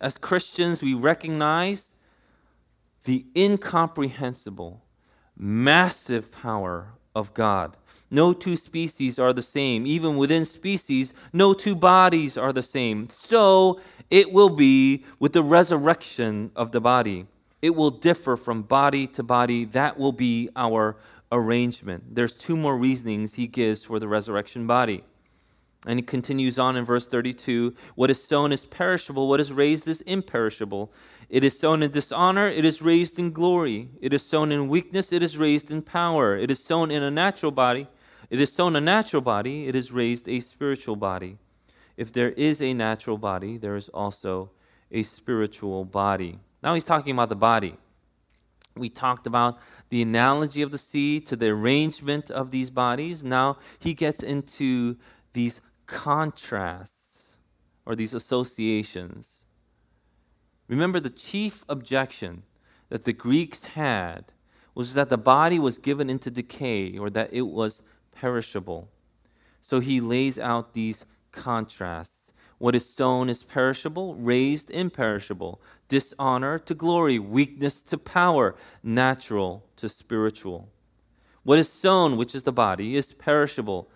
As 0.02 0.18
Christians, 0.18 0.84
we 0.84 0.94
recognize 0.94 1.94
the 3.06 3.26
incomprehensible, 3.34 4.84
massive 5.38 6.30
power 6.30 6.90
of 7.16 7.34
God. 7.34 7.78
No 8.12 8.34
two 8.34 8.58
species 8.58 9.17
are 9.17 9.32
the 9.32 9.41
same. 9.41 9.88
Even 9.88 10.17
within 10.17 10.43
species, 10.43 11.13
no 11.32 11.54
two 11.54 11.76
bodies 11.76 12.38
are 12.38 12.52
the 12.52 12.62
same. 12.62 13.08
So 13.10 13.80
it 14.12 14.34
will 14.34 14.50
be 14.50 15.06
with 15.17 15.32
the 15.32 15.41
resurrection 15.41 16.52
of 16.56 16.74
the 16.74 16.82
body. 16.82 17.26
It 17.62 17.76
will 17.76 17.91
differ 17.91 18.36
from 18.36 18.63
body 18.63 19.08
to 19.08 19.24
body. 19.24 19.63
That 19.65 19.97
will 19.97 20.12
be 20.12 20.50
our 20.56 20.97
arrangement. 21.32 22.15
There's 22.15 22.36
two 22.36 22.58
more 22.58 22.78
reasonings 22.78 23.36
he 23.36 23.47
gives 23.47 23.84
for 23.84 24.00
the 24.00 24.08
resurrection 24.08 24.67
body. 24.67 25.04
And 25.88 25.97
he 25.97 26.04
continues 26.04 26.60
on 26.60 26.76
in 26.76 26.86
verse 26.86 27.08
32 27.08 27.74
What 27.95 28.12
is 28.12 28.24
sown 28.24 28.52
is 28.52 28.65
perishable, 28.65 29.28
what 29.28 29.39
is 29.39 29.52
raised 29.52 29.88
is 29.88 30.02
imperishable. 30.02 30.91
It 31.30 31.43
is 31.43 31.58
sown 31.58 31.82
in 31.82 31.91
dishonor, 31.91 32.47
it 32.47 32.65
is 32.65 32.82
raised 32.82 33.17
in 33.17 33.32
glory. 33.32 33.89
It 34.02 34.13
is 34.13 34.21
sown 34.21 34.52
in 34.52 34.67
weakness, 34.67 35.12
it 35.12 35.24
is 35.24 35.38
raised 35.38 35.71
in 35.71 35.82
power. 35.82 36.38
It 36.38 36.52
is 36.52 36.63
sown 36.63 36.91
in 36.91 37.02
a 37.02 37.10
natural 37.10 37.52
body, 37.52 37.88
it 38.32 38.39
is 38.39 38.52
sown 38.52 38.78
a 38.78 38.82
natural 38.82 39.22
body, 39.22 39.67
it 39.67 39.76
is 39.76 39.91
raised 39.91 40.30
a 40.30 40.39
spiritual 40.39 40.96
body. 40.96 41.38
If 41.98 42.13
there 42.13 42.32
is 42.32 42.62
a 42.62 42.74
natural 42.74 43.17
body, 43.17 43.58
there 43.58 43.76
is 43.76 43.89
also 43.89 44.52
a 44.89 45.04
spiritual 45.04 45.84
body. 45.84 46.39
Now 46.63 46.74
he's 46.74 46.86
talking 46.86 47.12
about 47.13 47.28
the 47.28 47.36
body. 47.36 47.76
We 48.78 48.88
talked 48.88 49.28
about 49.28 49.60
the 49.89 50.02
analogy 50.02 50.62
of 50.62 50.72
the 50.72 50.78
seed 50.78 51.26
to 51.26 51.36
the 51.36 51.50
arrangement 51.50 52.32
of 52.32 52.52
these 52.52 52.70
bodies. 52.70 53.22
Now 53.22 53.58
he 53.78 53.94
gets 53.94 54.24
into 54.24 54.96
these 55.34 55.60
contrasts 55.86 57.36
or 57.86 57.98
these 57.98 58.13
associations. 58.13 59.44
Remember, 60.70 61.02
the 61.02 61.10
chief 61.10 61.65
objection 61.67 62.44
that 62.88 63.04
the 63.04 63.12
Greeks 63.12 63.65
had 63.65 64.32
was 64.74 64.94
that 64.94 65.10
the 65.10 65.17
body 65.17 65.60
was 65.60 65.78
given 65.78 66.10
into 66.10 66.32
decay 66.32 66.98
or 66.98 67.10
that 67.10 67.34
it 67.34 67.41
was 67.41 67.82
perishable. 68.12 68.89
So 69.62 69.80
he 69.80 70.02
lays 70.02 70.39
out 70.39 70.74
these 70.74 71.06
contrasts. 71.32 72.34
What 72.58 72.76
is 72.76 72.88
sown 72.88 73.30
is 73.30 73.43
perishable, 73.43 74.15
raised 74.15 74.69
imperishable, 74.69 75.60
dishonor 75.88 76.60
to 76.60 76.74
glory, 76.76 77.17
weakness 77.17 77.82
to 77.84 77.97
power, 77.97 78.56
natural 78.84 79.65
to 79.78 79.89
spiritual. 79.89 80.69
What 81.43 81.58
is 81.58 81.69
sown, 81.69 82.17
which 82.17 82.36
is 82.36 82.43
the 82.43 82.52
body, 82.52 82.95
is 82.95 83.13
perishable. 83.13 83.89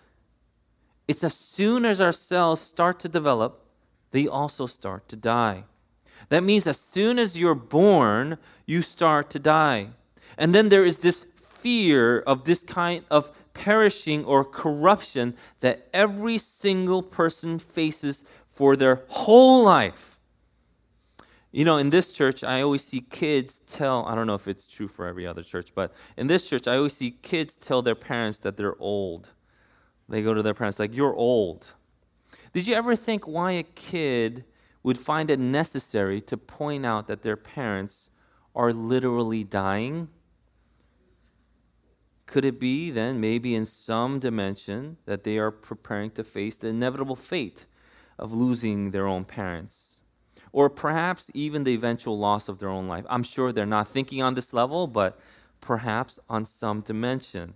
It's 1.06 1.22
as 1.22 1.34
soon 1.34 1.84
as 1.84 2.00
our 2.00 2.12
cells 2.12 2.60
start 2.60 2.98
to 3.00 3.08
develop, 3.08 3.62
they 4.10 4.26
also 4.26 4.66
start 4.66 5.08
to 5.10 5.16
die. 5.16 5.64
That 6.28 6.42
means 6.42 6.66
as 6.66 6.80
soon 6.80 7.18
as 7.18 7.38
you're 7.38 7.54
born, 7.54 8.38
you 8.64 8.82
start 8.82 9.30
to 9.30 9.38
die. 9.38 9.90
And 10.36 10.54
then 10.54 10.70
there 10.70 10.84
is 10.84 10.98
this 10.98 11.24
fear 11.24 12.20
of 12.20 12.44
this 12.44 12.62
kind 12.62 13.04
of 13.10 13.30
perishing 13.64 14.24
or 14.24 14.44
corruption 14.44 15.34
that 15.60 15.88
every 15.92 16.38
single 16.38 17.02
person 17.02 17.58
faces 17.58 18.24
for 18.48 18.76
their 18.76 19.02
whole 19.08 19.64
life. 19.64 20.18
You 21.52 21.64
know, 21.64 21.78
in 21.78 21.90
this 21.90 22.12
church, 22.12 22.44
I 22.44 22.60
always 22.60 22.84
see 22.84 23.00
kids 23.00 23.60
tell, 23.66 24.04
I 24.04 24.14
don't 24.14 24.26
know 24.26 24.34
if 24.34 24.46
it's 24.46 24.66
true 24.66 24.88
for 24.88 25.06
every 25.06 25.26
other 25.26 25.42
church, 25.42 25.72
but 25.74 25.92
in 26.16 26.26
this 26.26 26.46
church, 26.46 26.68
I 26.68 26.76
always 26.76 26.92
see 26.92 27.12
kids 27.22 27.56
tell 27.56 27.80
their 27.80 27.94
parents 27.94 28.38
that 28.40 28.58
they're 28.58 28.78
old. 28.78 29.30
They 30.08 30.22
go 30.22 30.34
to 30.34 30.42
their 30.42 30.54
parents, 30.54 30.78
like, 30.78 30.94
you're 30.94 31.14
old. 31.14 31.72
Did 32.52 32.66
you 32.66 32.74
ever 32.74 32.94
think 32.94 33.26
why 33.26 33.52
a 33.52 33.62
kid 33.62 34.44
would 34.82 34.98
find 34.98 35.30
it 35.30 35.38
necessary 35.38 36.20
to 36.22 36.36
point 36.36 36.84
out 36.84 37.06
that 37.06 37.22
their 37.22 37.36
parents 37.36 38.10
are 38.54 38.72
literally 38.72 39.42
dying? 39.42 40.08
Could 42.26 42.44
it 42.44 42.58
be 42.58 42.90
then, 42.90 43.20
maybe 43.20 43.54
in 43.54 43.66
some 43.66 44.18
dimension, 44.18 44.96
that 45.06 45.22
they 45.22 45.38
are 45.38 45.52
preparing 45.52 46.10
to 46.12 46.24
face 46.24 46.56
the 46.56 46.68
inevitable 46.68 47.16
fate 47.16 47.66
of 48.18 48.32
losing 48.32 48.90
their 48.90 49.06
own 49.06 49.24
parents? 49.24 50.00
Or 50.52 50.68
perhaps 50.68 51.30
even 51.34 51.64
the 51.64 51.74
eventual 51.74 52.18
loss 52.18 52.48
of 52.48 52.58
their 52.58 52.68
own 52.68 52.88
life? 52.88 53.04
I'm 53.08 53.22
sure 53.22 53.52
they're 53.52 53.66
not 53.66 53.88
thinking 53.88 54.22
on 54.22 54.34
this 54.34 54.52
level, 54.52 54.86
but 54.86 55.18
perhaps 55.60 56.18
on 56.28 56.44
some 56.44 56.80
dimension. 56.80 57.54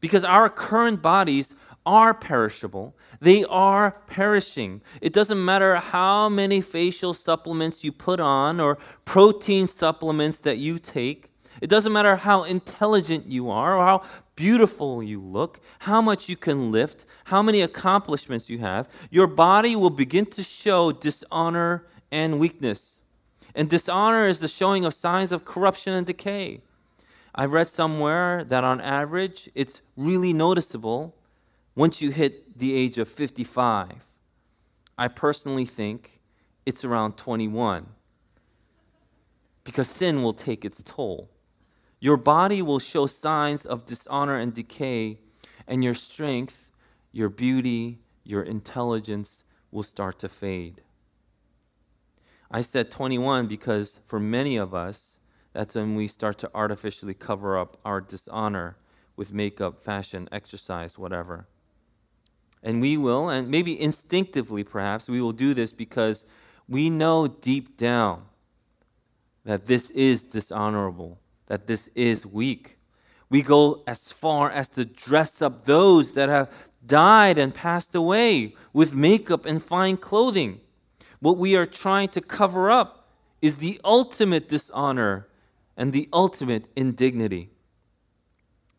Because 0.00 0.24
our 0.24 0.48
current 0.48 1.02
bodies 1.02 1.54
are 1.84 2.14
perishable, 2.14 2.96
they 3.20 3.44
are 3.44 3.92
perishing. 4.06 4.80
It 5.00 5.12
doesn't 5.12 5.44
matter 5.44 5.76
how 5.76 6.28
many 6.28 6.60
facial 6.60 7.14
supplements 7.14 7.84
you 7.84 7.92
put 7.92 8.18
on 8.18 8.60
or 8.60 8.78
protein 9.04 9.66
supplements 9.66 10.38
that 10.38 10.58
you 10.58 10.78
take. 10.78 11.30
It 11.60 11.68
doesn't 11.68 11.92
matter 11.92 12.16
how 12.16 12.44
intelligent 12.44 13.26
you 13.26 13.50
are 13.50 13.76
or 13.76 13.84
how 13.84 14.02
beautiful 14.34 15.02
you 15.02 15.20
look, 15.20 15.60
how 15.80 16.00
much 16.00 16.28
you 16.28 16.36
can 16.36 16.72
lift, 16.72 17.04
how 17.24 17.42
many 17.42 17.60
accomplishments 17.60 18.48
you 18.48 18.58
have. 18.58 18.88
Your 19.10 19.26
body 19.26 19.76
will 19.76 19.90
begin 19.90 20.26
to 20.26 20.42
show 20.42 20.92
dishonor 20.92 21.84
and 22.10 22.40
weakness. 22.40 23.02
And 23.54 23.68
dishonor 23.68 24.26
is 24.26 24.40
the 24.40 24.48
showing 24.48 24.84
of 24.84 24.94
signs 24.94 25.32
of 25.32 25.44
corruption 25.44 25.92
and 25.92 26.06
decay. 26.06 26.62
I 27.34 27.44
read 27.44 27.66
somewhere 27.66 28.44
that 28.44 28.64
on 28.64 28.80
average, 28.80 29.50
it's 29.54 29.82
really 29.96 30.32
noticeable 30.32 31.14
once 31.74 32.00
you 32.02 32.10
hit 32.10 32.58
the 32.58 32.74
age 32.74 32.98
of 32.98 33.08
55. 33.08 33.92
I 34.98 35.08
personally 35.08 35.64
think 35.64 36.20
it's 36.66 36.84
around 36.84 37.16
21 37.16 37.86
because 39.64 39.88
sin 39.88 40.22
will 40.22 40.32
take 40.32 40.64
its 40.64 40.82
toll. 40.82 41.30
Your 42.00 42.16
body 42.16 42.62
will 42.62 42.78
show 42.78 43.06
signs 43.06 43.66
of 43.66 43.84
dishonor 43.84 44.36
and 44.36 44.54
decay, 44.54 45.18
and 45.66 45.84
your 45.84 45.94
strength, 45.94 46.70
your 47.12 47.28
beauty, 47.28 47.98
your 48.24 48.42
intelligence 48.42 49.44
will 49.70 49.82
start 49.82 50.18
to 50.20 50.28
fade. 50.28 50.80
I 52.50 52.62
said 52.62 52.90
21 52.90 53.46
because 53.46 54.00
for 54.06 54.18
many 54.18 54.56
of 54.56 54.74
us, 54.74 55.20
that's 55.52 55.74
when 55.74 55.94
we 55.94 56.08
start 56.08 56.38
to 56.38 56.50
artificially 56.54 57.14
cover 57.14 57.58
up 57.58 57.76
our 57.84 58.00
dishonor 58.00 58.76
with 59.14 59.32
makeup, 59.32 59.82
fashion, 59.82 60.28
exercise, 60.32 60.98
whatever. 60.98 61.46
And 62.62 62.80
we 62.80 62.96
will, 62.96 63.28
and 63.28 63.48
maybe 63.48 63.80
instinctively 63.80 64.64
perhaps, 64.64 65.08
we 65.08 65.20
will 65.20 65.32
do 65.32 65.54
this 65.54 65.72
because 65.72 66.24
we 66.68 66.88
know 66.88 67.26
deep 67.26 67.76
down 67.76 68.22
that 69.44 69.66
this 69.66 69.90
is 69.90 70.22
dishonorable 70.22 71.18
that 71.50 71.66
this 71.66 71.88
is 71.96 72.24
weak. 72.24 72.78
We 73.28 73.42
go 73.42 73.82
as 73.84 74.12
far 74.12 74.52
as 74.52 74.68
to 74.70 74.84
dress 74.84 75.42
up 75.42 75.64
those 75.64 76.12
that 76.12 76.28
have 76.28 76.48
died 76.86 77.38
and 77.38 77.52
passed 77.52 77.92
away 77.96 78.54
with 78.72 78.94
makeup 78.94 79.44
and 79.46 79.60
fine 79.60 79.96
clothing. 79.96 80.60
What 81.18 81.38
we 81.38 81.56
are 81.56 81.66
trying 81.66 82.10
to 82.10 82.20
cover 82.20 82.70
up 82.70 83.08
is 83.42 83.56
the 83.56 83.80
ultimate 83.84 84.48
dishonor 84.48 85.26
and 85.76 85.92
the 85.92 86.08
ultimate 86.12 86.66
indignity. 86.76 87.50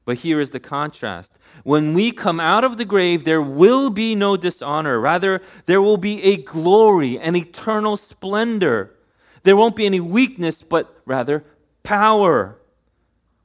But 0.05 0.19
here 0.19 0.39
is 0.39 0.51
the 0.51 0.59
contrast. 0.61 1.37
When 1.65 1.93
we 1.93 2.13
come 2.13 2.39
out 2.39 2.63
of 2.63 2.77
the 2.77 2.85
grave, 2.85 3.25
there 3.25 3.41
will 3.41 3.89
be 3.89 4.15
no 4.15 4.37
dishonor. 4.37 4.97
Rather, 4.97 5.41
there 5.65 5.81
will 5.81 5.97
be 5.97 6.23
a 6.23 6.37
glory, 6.37 7.19
an 7.19 7.35
eternal 7.35 7.97
splendor. 7.97 8.95
There 9.43 9.57
won't 9.57 9.75
be 9.75 9.85
any 9.85 9.99
weakness, 9.99 10.63
but 10.63 11.01
rather 11.05 11.43
power 11.83 12.57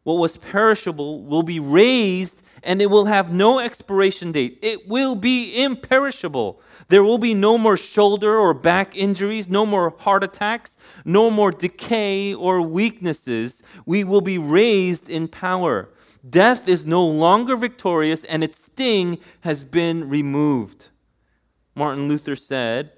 what 0.06 0.18
was 0.18 0.36
perishable 0.36 1.24
will 1.24 1.42
be 1.42 1.58
raised 1.58 2.40
and 2.62 2.80
it 2.80 2.86
will 2.86 3.06
have 3.06 3.32
no 3.32 3.58
expiration 3.58 4.30
date. 4.30 4.56
It 4.62 4.86
will 4.86 5.16
be 5.16 5.60
imperishable. 5.60 6.60
There 6.86 7.02
will 7.02 7.18
be 7.18 7.34
no 7.34 7.58
more 7.58 7.76
shoulder 7.76 8.38
or 8.38 8.54
back 8.54 8.96
injuries, 8.96 9.48
no 9.48 9.66
more 9.66 9.96
heart 9.98 10.22
attacks, 10.22 10.76
no 11.04 11.28
more 11.28 11.50
decay 11.50 12.32
or 12.32 12.62
weaknesses. 12.62 13.64
We 13.84 14.04
will 14.04 14.20
be 14.20 14.38
raised 14.38 15.10
in 15.10 15.26
power. 15.26 15.88
Death 16.30 16.68
is 16.68 16.86
no 16.86 17.04
longer 17.04 17.56
victorious 17.56 18.22
and 18.22 18.44
its 18.44 18.58
sting 18.58 19.18
has 19.40 19.64
been 19.64 20.08
removed. 20.08 20.90
Martin 21.74 22.06
Luther 22.06 22.36
said, 22.36 22.92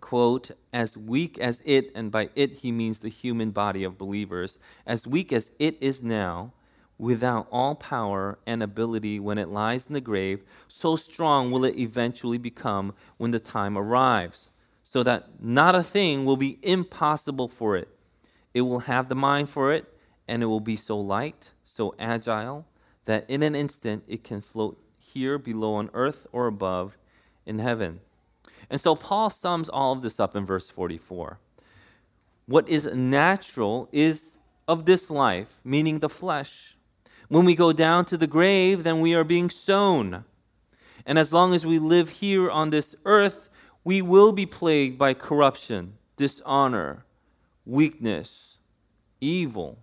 quote, 0.00 0.52
as 0.72 0.96
weak 0.96 1.38
as 1.38 1.62
it, 1.64 1.90
and 1.94 2.10
by 2.10 2.30
it 2.34 2.52
he 2.54 2.72
means 2.72 2.98
the 2.98 3.08
human 3.08 3.50
body 3.50 3.84
of 3.84 3.98
believers, 3.98 4.58
as 4.86 5.06
weak 5.06 5.32
as 5.32 5.52
it 5.58 5.76
is 5.80 6.02
now, 6.02 6.52
without 6.98 7.46
all 7.50 7.74
power 7.74 8.38
and 8.46 8.62
ability 8.62 9.20
when 9.20 9.38
it 9.38 9.48
lies 9.48 9.86
in 9.86 9.94
the 9.94 10.00
grave, 10.00 10.42
so 10.66 10.96
strong 10.96 11.50
will 11.50 11.64
it 11.64 11.76
eventually 11.76 12.38
become 12.38 12.92
when 13.16 13.30
the 13.30 13.40
time 13.40 13.78
arrives, 13.78 14.50
so 14.82 15.02
that 15.02 15.28
not 15.40 15.76
a 15.76 15.82
thing 15.82 16.24
will 16.24 16.36
be 16.36 16.58
impossible 16.62 17.48
for 17.48 17.76
it. 17.76 17.88
It 18.52 18.62
will 18.62 18.80
have 18.80 19.08
the 19.08 19.14
mind 19.14 19.48
for 19.48 19.72
it, 19.72 19.86
and 20.26 20.42
it 20.42 20.46
will 20.46 20.60
be 20.60 20.76
so 20.76 20.98
light, 20.98 21.50
so 21.62 21.94
agile, 21.98 22.66
that 23.04 23.24
in 23.30 23.42
an 23.42 23.54
instant 23.54 24.02
it 24.08 24.24
can 24.24 24.40
float 24.40 24.82
here 24.98 25.38
below 25.38 25.74
on 25.74 25.90
earth 25.94 26.26
or 26.32 26.46
above 26.46 26.98
in 27.46 27.60
heaven. 27.60 28.00
And 28.70 28.80
so 28.80 28.94
Paul 28.94 29.30
sums 29.30 29.68
all 29.68 29.92
of 29.92 30.02
this 30.02 30.20
up 30.20 30.36
in 30.36 30.44
verse 30.44 30.68
44. 30.68 31.38
What 32.46 32.68
is 32.68 32.86
natural 32.94 33.88
is 33.92 34.38
of 34.66 34.84
this 34.84 35.10
life, 35.10 35.60
meaning 35.64 35.98
the 35.98 36.08
flesh. 36.08 36.76
When 37.28 37.44
we 37.44 37.54
go 37.54 37.72
down 37.72 38.04
to 38.06 38.16
the 38.16 38.26
grave, 38.26 38.84
then 38.84 39.00
we 39.00 39.14
are 39.14 39.24
being 39.24 39.50
sown. 39.50 40.24
And 41.06 41.18
as 41.18 41.32
long 41.32 41.54
as 41.54 41.64
we 41.64 41.78
live 41.78 42.10
here 42.10 42.50
on 42.50 42.70
this 42.70 42.94
earth, 43.04 43.48
we 43.84 44.02
will 44.02 44.32
be 44.32 44.46
plagued 44.46 44.98
by 44.98 45.14
corruption, 45.14 45.94
dishonor, 46.16 47.04
weakness, 47.64 48.56
evil, 49.20 49.78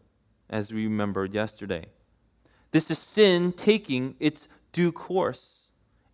as 0.50 0.72
we 0.72 0.84
remembered 0.84 1.34
yesterday. 1.34 1.86
This 2.72 2.92
is 2.92 3.00
sin 3.00 3.52
taking 3.52 4.16
its 4.20 4.48
due 4.72 4.92
course. 4.92 5.62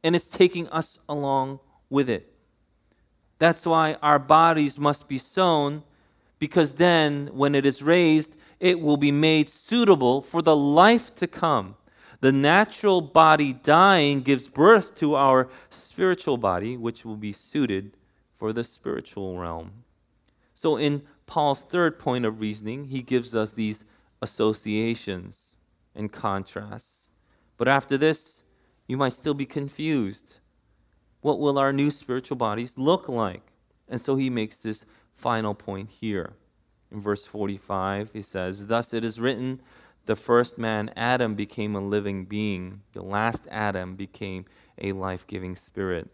and 0.04 0.16
it's 0.16 0.30
taking 0.30 0.68
us 0.70 0.98
along 1.08 1.60
with 1.90 2.10
it. 2.10 2.31
That's 3.42 3.66
why 3.66 3.98
our 4.04 4.20
bodies 4.20 4.78
must 4.78 5.10
be 5.10 5.18
sown, 5.18 5.82
because 6.38 6.74
then 6.74 7.32
when 7.34 7.56
it 7.56 7.66
is 7.66 7.82
raised, 7.82 8.38
it 8.60 8.80
will 8.80 8.98
be 8.98 9.12
made 9.12 9.50
suitable 9.50 10.22
for 10.22 10.44
the 10.44 10.56
life 10.56 11.16
to 11.16 11.26
come. 11.26 11.74
The 12.20 12.32
natural 12.32 13.02
body 13.02 13.52
dying 13.52 14.22
gives 14.22 14.48
birth 14.48 14.96
to 15.00 15.16
our 15.16 15.50
spiritual 15.72 16.38
body, 16.38 16.78
which 16.78 17.04
will 17.04 17.16
be 17.16 17.32
suited 17.32 17.98
for 18.38 18.54
the 18.54 18.64
spiritual 18.64 19.40
realm. 19.40 19.72
So, 20.54 20.78
in 20.78 21.02
Paul's 21.26 21.64
third 21.64 21.98
point 21.98 22.26
of 22.26 22.42
reasoning, 22.42 22.90
he 22.90 23.02
gives 23.02 23.34
us 23.34 23.54
these 23.54 23.86
associations 24.22 25.56
and 25.96 26.12
contrasts. 26.12 27.10
But 27.58 27.68
after 27.68 27.98
this, 27.98 28.44
you 28.86 28.98
might 28.98 29.14
still 29.14 29.34
be 29.34 29.48
confused. 29.48 30.41
What 31.22 31.40
will 31.40 31.58
our 31.58 31.72
new 31.72 31.92
spiritual 31.92 32.38
bodies 32.38 32.78
look 32.78 33.08
like? 33.08 33.44
And 33.88 34.02
so 34.02 34.16
he 34.16 34.30
makes 34.30 34.58
this 34.58 34.86
final 35.14 35.54
point 35.54 35.90
here. 35.90 36.34
In 36.92 37.00
verse 37.00 37.26
45, 37.26 38.12
he 38.14 38.22
says, 38.22 38.68
Thus 38.68 38.94
it 38.94 39.06
is 39.06 39.20
written, 39.20 39.62
the 40.06 40.16
first 40.16 40.58
man, 40.58 40.92
Adam, 40.96 41.36
became 41.36 41.76
a 41.76 41.80
living 41.80 42.26
being. 42.26 42.82
The 42.94 43.04
last 43.04 43.48
Adam 43.52 43.96
became 43.96 44.46
a 44.80 44.94
life 44.94 45.28
giving 45.28 45.56
spirit. 45.56 46.10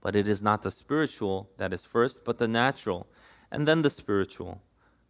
But 0.00 0.16
it 0.16 0.26
is 0.26 0.42
not 0.42 0.62
the 0.62 0.70
spiritual 0.70 1.50
that 1.56 1.72
is 1.72 1.84
first, 1.84 2.24
but 2.24 2.38
the 2.38 2.48
natural, 2.48 3.06
and 3.50 3.68
then 3.68 3.82
the 3.82 3.90
spiritual. 3.90 4.60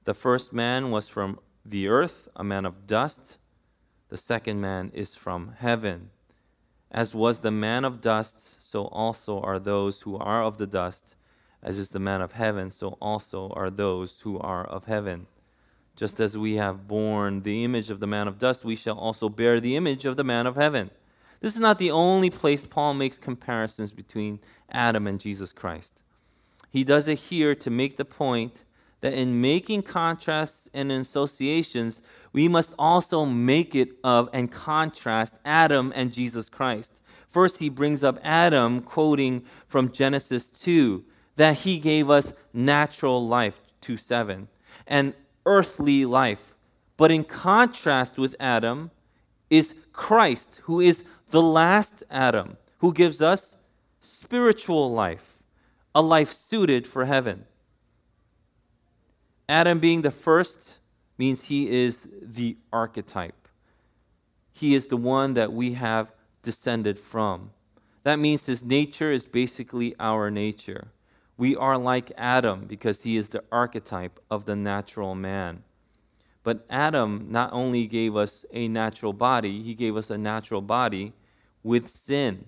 The 0.04 0.14
first 0.14 0.52
man 0.52 0.90
was 0.90 1.08
from 1.08 1.38
the 1.64 1.88
earth, 1.88 2.28
a 2.36 2.44
man 2.44 2.66
of 2.66 2.86
dust. 2.86 3.38
The 4.08 4.16
second 4.16 4.60
man 4.60 4.90
is 4.92 5.14
from 5.14 5.54
heaven. 5.58 6.10
As 6.90 7.14
was 7.14 7.40
the 7.40 7.50
man 7.50 7.84
of 7.84 8.00
dust, 8.00 8.62
so 8.62 8.86
also 8.86 9.40
are 9.40 9.58
those 9.58 10.02
who 10.02 10.16
are 10.16 10.42
of 10.42 10.58
the 10.58 10.66
dust. 10.66 11.14
As 11.62 11.78
is 11.78 11.90
the 11.90 12.00
man 12.00 12.20
of 12.20 12.32
heaven, 12.32 12.70
so 12.70 12.96
also 13.00 13.50
are 13.50 13.70
those 13.70 14.20
who 14.20 14.38
are 14.38 14.64
of 14.64 14.86
heaven. 14.86 15.26
Just 15.94 16.18
as 16.18 16.36
we 16.36 16.54
have 16.54 16.88
borne 16.88 17.42
the 17.42 17.62
image 17.62 17.90
of 17.90 18.00
the 18.00 18.06
man 18.06 18.26
of 18.26 18.38
dust, 18.38 18.64
we 18.64 18.74
shall 18.74 18.98
also 18.98 19.28
bear 19.28 19.60
the 19.60 19.76
image 19.76 20.04
of 20.04 20.16
the 20.16 20.24
man 20.24 20.46
of 20.46 20.56
heaven. 20.56 20.90
This 21.40 21.54
is 21.54 21.60
not 21.60 21.78
the 21.78 21.90
only 21.90 22.30
place 22.30 22.66
Paul 22.66 22.94
makes 22.94 23.18
comparisons 23.18 23.92
between 23.92 24.40
Adam 24.70 25.06
and 25.06 25.20
Jesus 25.20 25.52
Christ. 25.52 26.02
He 26.70 26.84
does 26.84 27.08
it 27.08 27.18
here 27.18 27.54
to 27.54 27.70
make 27.70 27.96
the 27.96 28.04
point 28.04 28.64
that 29.00 29.14
in 29.14 29.40
making 29.40 29.82
contrasts 29.82 30.68
and 30.74 30.92
associations, 30.92 32.02
we 32.32 32.48
must 32.48 32.74
also 32.78 33.24
make 33.24 33.74
it 33.74 33.90
of 34.04 34.28
and 34.32 34.50
contrast 34.50 35.38
Adam 35.44 35.92
and 35.96 36.12
Jesus 36.12 36.48
Christ. 36.48 37.02
First, 37.28 37.58
he 37.58 37.68
brings 37.68 38.02
up 38.04 38.18
Adam, 38.22 38.80
quoting 38.80 39.44
from 39.68 39.92
Genesis 39.92 40.48
2, 40.48 41.04
that 41.36 41.58
he 41.58 41.78
gave 41.78 42.10
us 42.10 42.32
natural 42.52 43.26
life, 43.26 43.60
2 43.80 43.96
7, 43.96 44.48
and 44.86 45.14
earthly 45.46 46.04
life. 46.04 46.54
But 46.96 47.10
in 47.10 47.24
contrast 47.24 48.18
with 48.18 48.36
Adam 48.38 48.90
is 49.48 49.74
Christ, 49.92 50.60
who 50.64 50.80
is 50.80 51.04
the 51.30 51.42
last 51.42 52.02
Adam, 52.10 52.56
who 52.78 52.92
gives 52.92 53.22
us 53.22 53.56
spiritual 54.00 54.92
life, 54.92 55.38
a 55.94 56.02
life 56.02 56.30
suited 56.30 56.86
for 56.86 57.04
heaven. 57.04 57.46
Adam 59.50 59.80
being 59.80 60.02
the 60.02 60.12
first 60.12 60.78
means 61.18 61.42
he 61.42 61.68
is 61.68 62.08
the 62.22 62.56
archetype. 62.72 63.48
He 64.52 64.76
is 64.76 64.86
the 64.86 64.96
one 64.96 65.34
that 65.34 65.52
we 65.52 65.72
have 65.72 66.12
descended 66.40 67.00
from. 67.00 67.50
That 68.04 68.20
means 68.20 68.46
his 68.46 68.62
nature 68.62 69.10
is 69.10 69.26
basically 69.26 69.96
our 69.98 70.30
nature. 70.30 70.92
We 71.36 71.56
are 71.56 71.76
like 71.76 72.12
Adam 72.16 72.66
because 72.66 73.02
he 73.02 73.16
is 73.16 73.30
the 73.30 73.42
archetype 73.50 74.20
of 74.30 74.44
the 74.44 74.54
natural 74.54 75.16
man. 75.16 75.64
But 76.44 76.64
Adam 76.70 77.26
not 77.28 77.52
only 77.52 77.88
gave 77.88 78.14
us 78.14 78.46
a 78.52 78.68
natural 78.68 79.12
body, 79.12 79.62
he 79.62 79.74
gave 79.74 79.96
us 79.96 80.10
a 80.10 80.16
natural 80.16 80.62
body 80.62 81.12
with 81.64 81.88
sin. 81.88 82.44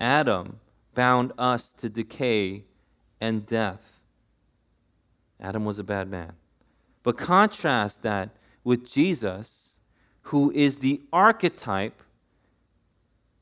Adam 0.00 0.60
bound 0.94 1.32
us 1.36 1.74
to 1.74 1.90
decay 1.90 2.64
and 3.20 3.44
death. 3.44 3.98
Adam 5.42 5.64
was 5.66 5.78
a 5.78 5.84
bad 5.84 6.08
man. 6.08 6.32
But 7.02 7.18
contrast 7.18 8.02
that 8.02 8.30
with 8.64 8.88
Jesus, 8.90 9.76
who 10.26 10.50
is 10.52 10.78
the 10.78 11.02
archetype 11.12 12.02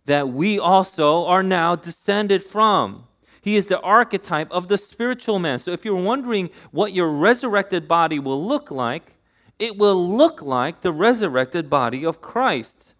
that 0.07 0.29
we 0.29 0.59
also 0.59 1.25
are 1.27 1.43
now 1.43 1.77
descended 1.77 2.43
from. 2.43 3.05
He 3.43 3.57
is 3.57 3.69
the 3.69 3.81
archetype 3.81 4.51
of 4.51 4.69
the 4.69 4.77
spiritual 4.77 5.39
man. 5.39 5.61
So 5.61 5.71
if 5.71 5.85
you're 5.85 5.95
wondering 5.95 6.51
what 6.73 6.93
your 6.93 7.13
resurrected 7.13 7.87
body 7.87 8.19
will 8.19 8.43
look 8.45 8.71
like, 8.71 9.19
it 9.59 9.79
will 9.79 9.95
look 9.95 10.43
like 10.43 10.81
the 10.81 10.91
resurrected 10.91 11.71
body 11.71 12.05
of 12.05 12.21
Christ. 12.21 12.95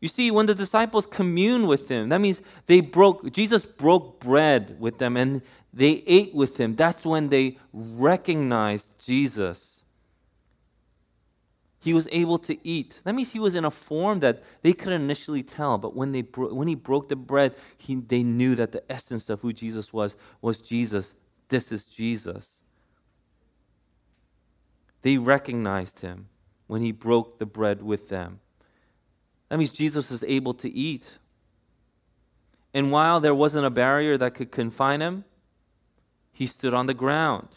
You 0.00 0.08
see, 0.08 0.30
when 0.30 0.46
the 0.46 0.54
disciples 0.54 1.06
commune 1.06 1.66
with 1.66 1.88
him, 1.90 2.08
that 2.08 2.20
means 2.20 2.40
they 2.66 2.80
broke, 2.80 3.32
Jesus 3.32 3.66
broke 3.66 4.20
bread 4.20 4.76
with 4.78 4.98
them 4.98 5.16
and 5.16 5.42
they 5.72 6.02
ate 6.06 6.34
with 6.34 6.58
him. 6.58 6.74
That's 6.76 7.04
when 7.04 7.28
they 7.28 7.58
recognized 7.72 8.98
Jesus. 8.98 9.84
He 11.78 11.94
was 11.94 12.08
able 12.12 12.38
to 12.38 12.66
eat. 12.66 13.00
That 13.04 13.14
means 13.14 13.32
he 13.32 13.38
was 13.38 13.54
in 13.54 13.64
a 13.64 13.70
form 13.70 14.20
that 14.20 14.42
they 14.62 14.74
couldn't 14.74 15.00
initially 15.00 15.42
tell. 15.42 15.78
But 15.78 15.96
when, 15.96 16.12
they 16.12 16.22
bro- 16.22 16.52
when 16.52 16.68
he 16.68 16.74
broke 16.74 17.08
the 17.08 17.16
bread, 17.16 17.54
he, 17.78 17.94
they 17.94 18.22
knew 18.22 18.54
that 18.56 18.72
the 18.72 18.82
essence 18.92 19.30
of 19.30 19.40
who 19.40 19.52
Jesus 19.52 19.92
was 19.92 20.14
was 20.42 20.60
Jesus. 20.60 21.14
This 21.48 21.72
is 21.72 21.86
Jesus. 21.86 22.62
They 25.02 25.16
recognized 25.16 26.00
him 26.00 26.28
when 26.66 26.82
he 26.82 26.92
broke 26.92 27.38
the 27.38 27.46
bread 27.46 27.82
with 27.82 28.10
them. 28.10 28.40
That 29.48 29.58
means 29.58 29.72
Jesus 29.72 30.10
is 30.10 30.22
able 30.24 30.52
to 30.54 30.70
eat. 30.70 31.18
And 32.74 32.92
while 32.92 33.20
there 33.20 33.34
wasn't 33.34 33.64
a 33.64 33.70
barrier 33.70 34.18
that 34.18 34.34
could 34.34 34.52
confine 34.52 35.00
him, 35.00 35.24
he 36.32 36.46
stood 36.46 36.74
on 36.74 36.86
the 36.86 36.94
ground. 36.94 37.48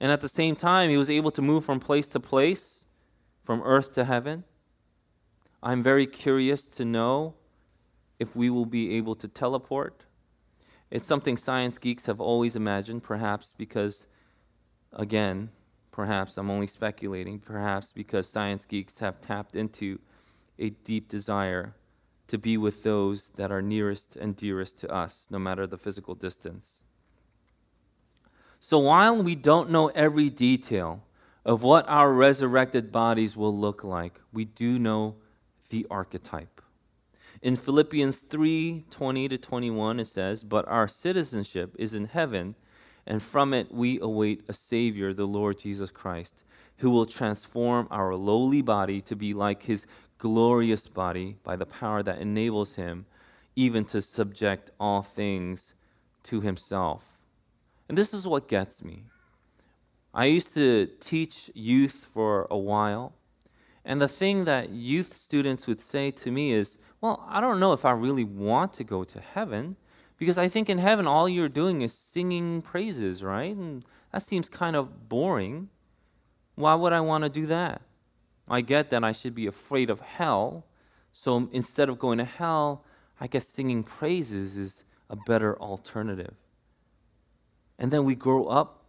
And 0.00 0.12
at 0.12 0.20
the 0.20 0.28
same 0.28 0.56
time, 0.56 0.90
he 0.90 0.96
was 0.96 1.08
able 1.08 1.30
to 1.30 1.42
move 1.42 1.64
from 1.64 1.80
place 1.80 2.08
to 2.10 2.20
place, 2.20 2.84
from 3.44 3.62
earth 3.62 3.94
to 3.94 4.04
heaven. 4.04 4.44
I'm 5.62 5.82
very 5.82 6.06
curious 6.06 6.62
to 6.68 6.84
know 6.84 7.34
if 8.18 8.36
we 8.36 8.50
will 8.50 8.66
be 8.66 8.94
able 8.96 9.14
to 9.16 9.28
teleport. 9.28 10.04
It's 10.90 11.04
something 11.04 11.36
science 11.36 11.78
geeks 11.78 12.06
have 12.06 12.20
always 12.20 12.54
imagined, 12.56 13.02
perhaps 13.02 13.54
because, 13.56 14.06
again, 14.92 15.50
perhaps 15.90 16.36
I'm 16.36 16.50
only 16.50 16.66
speculating, 16.66 17.38
perhaps 17.38 17.92
because 17.92 18.28
science 18.28 18.66
geeks 18.66 19.00
have 19.00 19.20
tapped 19.20 19.56
into 19.56 19.98
a 20.58 20.70
deep 20.70 21.08
desire 21.08 21.74
to 22.26 22.38
be 22.38 22.56
with 22.56 22.82
those 22.82 23.30
that 23.30 23.50
are 23.50 23.62
nearest 23.62 24.16
and 24.16 24.36
dearest 24.36 24.78
to 24.78 24.92
us, 24.92 25.26
no 25.30 25.38
matter 25.38 25.66
the 25.66 25.78
physical 25.78 26.14
distance. 26.14 26.82
So 28.68 28.80
while 28.80 29.22
we 29.22 29.36
don't 29.36 29.70
know 29.70 29.92
every 29.94 30.28
detail 30.28 31.04
of 31.44 31.62
what 31.62 31.88
our 31.88 32.12
resurrected 32.12 32.90
bodies 32.90 33.36
will 33.36 33.56
look 33.56 33.84
like, 33.84 34.20
we 34.32 34.44
do 34.44 34.76
know 34.76 35.14
the 35.70 35.86
archetype. 35.88 36.60
In 37.40 37.54
Philippians 37.54 38.16
3 38.16 38.86
20 38.90 39.28
to 39.28 39.38
21, 39.38 40.00
it 40.00 40.06
says, 40.06 40.42
But 40.42 40.66
our 40.66 40.88
citizenship 40.88 41.76
is 41.78 41.94
in 41.94 42.06
heaven, 42.06 42.56
and 43.06 43.22
from 43.22 43.54
it 43.54 43.72
we 43.72 44.00
await 44.00 44.42
a 44.48 44.52
Savior, 44.52 45.14
the 45.14 45.28
Lord 45.28 45.60
Jesus 45.60 45.92
Christ, 45.92 46.42
who 46.78 46.90
will 46.90 47.06
transform 47.06 47.86
our 47.92 48.16
lowly 48.16 48.62
body 48.62 49.00
to 49.02 49.14
be 49.14 49.32
like 49.32 49.62
his 49.62 49.86
glorious 50.18 50.88
body 50.88 51.36
by 51.44 51.54
the 51.54 51.66
power 51.66 52.02
that 52.02 52.20
enables 52.20 52.74
him 52.74 53.06
even 53.54 53.84
to 53.84 54.02
subject 54.02 54.72
all 54.80 55.02
things 55.02 55.72
to 56.24 56.40
himself. 56.40 57.15
And 57.88 57.96
this 57.96 58.12
is 58.12 58.26
what 58.26 58.48
gets 58.48 58.82
me. 58.82 59.04
I 60.12 60.24
used 60.26 60.54
to 60.54 60.86
teach 60.98 61.50
youth 61.54 62.08
for 62.12 62.46
a 62.50 62.56
while, 62.56 63.12
and 63.84 64.00
the 64.00 64.08
thing 64.08 64.44
that 64.44 64.70
youth 64.70 65.14
students 65.14 65.66
would 65.66 65.80
say 65.80 66.10
to 66.10 66.30
me 66.30 66.52
is, 66.52 66.78
Well, 67.00 67.24
I 67.28 67.40
don't 67.40 67.60
know 67.60 67.72
if 67.72 67.84
I 67.84 67.90
really 67.90 68.24
want 68.24 68.72
to 68.74 68.84
go 68.84 69.04
to 69.04 69.20
heaven, 69.20 69.76
because 70.16 70.38
I 70.38 70.48
think 70.48 70.70
in 70.70 70.78
heaven 70.78 71.06
all 71.06 71.28
you're 71.28 71.48
doing 71.48 71.82
is 71.82 71.92
singing 71.92 72.62
praises, 72.62 73.22
right? 73.22 73.54
And 73.54 73.84
that 74.12 74.22
seems 74.22 74.48
kind 74.48 74.74
of 74.74 75.08
boring. 75.08 75.68
Why 76.54 76.74
would 76.74 76.94
I 76.94 77.00
want 77.00 77.24
to 77.24 77.30
do 77.30 77.44
that? 77.46 77.82
I 78.48 78.62
get 78.62 78.90
that 78.90 79.04
I 79.04 79.12
should 79.12 79.34
be 79.34 79.46
afraid 79.46 79.90
of 79.90 80.00
hell, 80.00 80.64
so 81.12 81.48
instead 81.52 81.88
of 81.88 81.98
going 81.98 82.18
to 82.18 82.24
hell, 82.24 82.84
I 83.20 83.26
guess 83.26 83.46
singing 83.46 83.82
praises 83.82 84.56
is 84.56 84.84
a 85.10 85.16
better 85.16 85.58
alternative. 85.60 86.34
And 87.78 87.92
then 87.92 88.04
we 88.04 88.14
grow 88.14 88.46
up, 88.46 88.84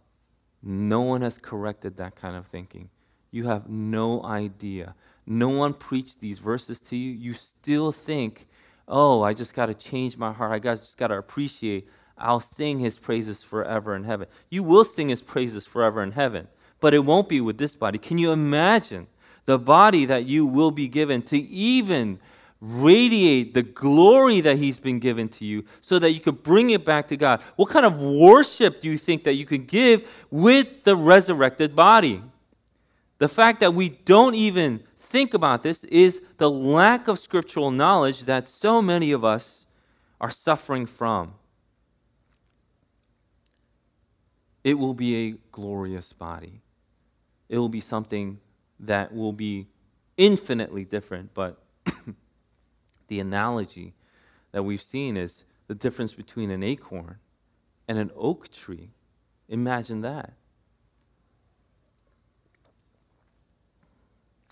no 0.62 1.02
one 1.02 1.22
has 1.22 1.38
corrected 1.38 1.96
that 1.98 2.16
kind 2.16 2.36
of 2.36 2.46
thinking. 2.46 2.90
You 3.30 3.46
have 3.46 3.68
no 3.68 4.22
idea. 4.24 4.94
No 5.26 5.50
one 5.50 5.74
preached 5.74 6.20
these 6.20 6.38
verses 6.38 6.80
to 6.80 6.96
you. 6.96 7.12
You 7.12 7.34
still 7.34 7.92
think 7.92 8.48
oh, 8.88 9.22
I 9.22 9.34
just 9.34 9.54
got 9.54 9.66
to 9.66 9.74
change 9.74 10.16
my 10.16 10.32
heart. 10.32 10.52
I 10.52 10.58
just 10.58 10.96
got 10.96 11.08
to 11.08 11.18
appreciate. 11.18 11.88
I'll 12.16 12.40
sing 12.40 12.78
his 12.78 12.98
praises 12.98 13.42
forever 13.42 13.94
in 13.94 14.04
heaven. 14.04 14.26
You 14.50 14.62
will 14.62 14.84
sing 14.84 15.08
his 15.10 15.22
praises 15.22 15.64
forever 15.64 16.02
in 16.02 16.12
heaven, 16.12 16.48
but 16.80 16.94
it 16.94 17.00
won't 17.00 17.28
be 17.28 17.40
with 17.40 17.58
this 17.58 17.76
body. 17.76 17.98
Can 17.98 18.18
you 18.18 18.32
imagine 18.32 19.06
the 19.44 19.58
body 19.58 20.04
that 20.06 20.24
you 20.24 20.46
will 20.46 20.70
be 20.70 20.88
given 20.88 21.22
to 21.22 21.38
even 21.38 22.18
radiate 22.60 23.54
the 23.54 23.62
glory 23.62 24.40
that 24.40 24.58
he's 24.58 24.78
been 24.78 24.98
given 24.98 25.28
to 25.28 25.44
you 25.44 25.64
so 25.80 25.98
that 25.98 26.12
you 26.12 26.20
could 26.20 26.42
bring 26.42 26.70
it 26.70 26.84
back 26.84 27.08
to 27.08 27.16
God? 27.16 27.42
What 27.56 27.70
kind 27.70 27.86
of 27.86 28.00
worship 28.00 28.80
do 28.80 28.88
you 28.88 28.98
think 28.98 29.24
that 29.24 29.34
you 29.34 29.46
could 29.46 29.66
give 29.66 30.26
with 30.30 30.84
the 30.84 30.96
resurrected 30.96 31.76
body? 31.76 32.22
The 33.18 33.28
fact 33.28 33.60
that 33.60 33.74
we 33.74 33.88
don't 33.88 34.34
even 34.34 34.82
think 34.96 35.34
about 35.34 35.62
this 35.62 35.84
is 35.84 36.22
the 36.36 36.50
lack 36.50 37.08
of 37.08 37.18
scriptural 37.18 37.70
knowledge 37.70 38.24
that 38.24 38.48
so 38.48 38.82
many 38.82 39.12
of 39.12 39.24
us 39.24 39.66
are 40.20 40.30
suffering 40.30 40.86
from. 40.86 41.34
It 44.64 44.74
will 44.74 44.94
be 44.94 45.28
a 45.28 45.34
glorious 45.50 46.12
body. 46.12 46.60
It 47.48 47.58
will 47.58 47.68
be 47.68 47.80
something 47.80 48.38
that 48.80 49.14
will 49.14 49.32
be 49.32 49.68
infinitely 50.16 50.84
different, 50.84 51.32
but 51.32 51.62
the 53.08 53.20
analogy 53.20 53.94
that 54.52 54.62
we've 54.62 54.82
seen 54.82 55.16
is 55.16 55.44
the 55.66 55.74
difference 55.74 56.14
between 56.14 56.50
an 56.50 56.62
acorn 56.62 57.18
and 57.86 57.98
an 57.98 58.10
oak 58.16 58.50
tree. 58.50 58.90
Imagine 59.48 60.02
that. 60.02 60.32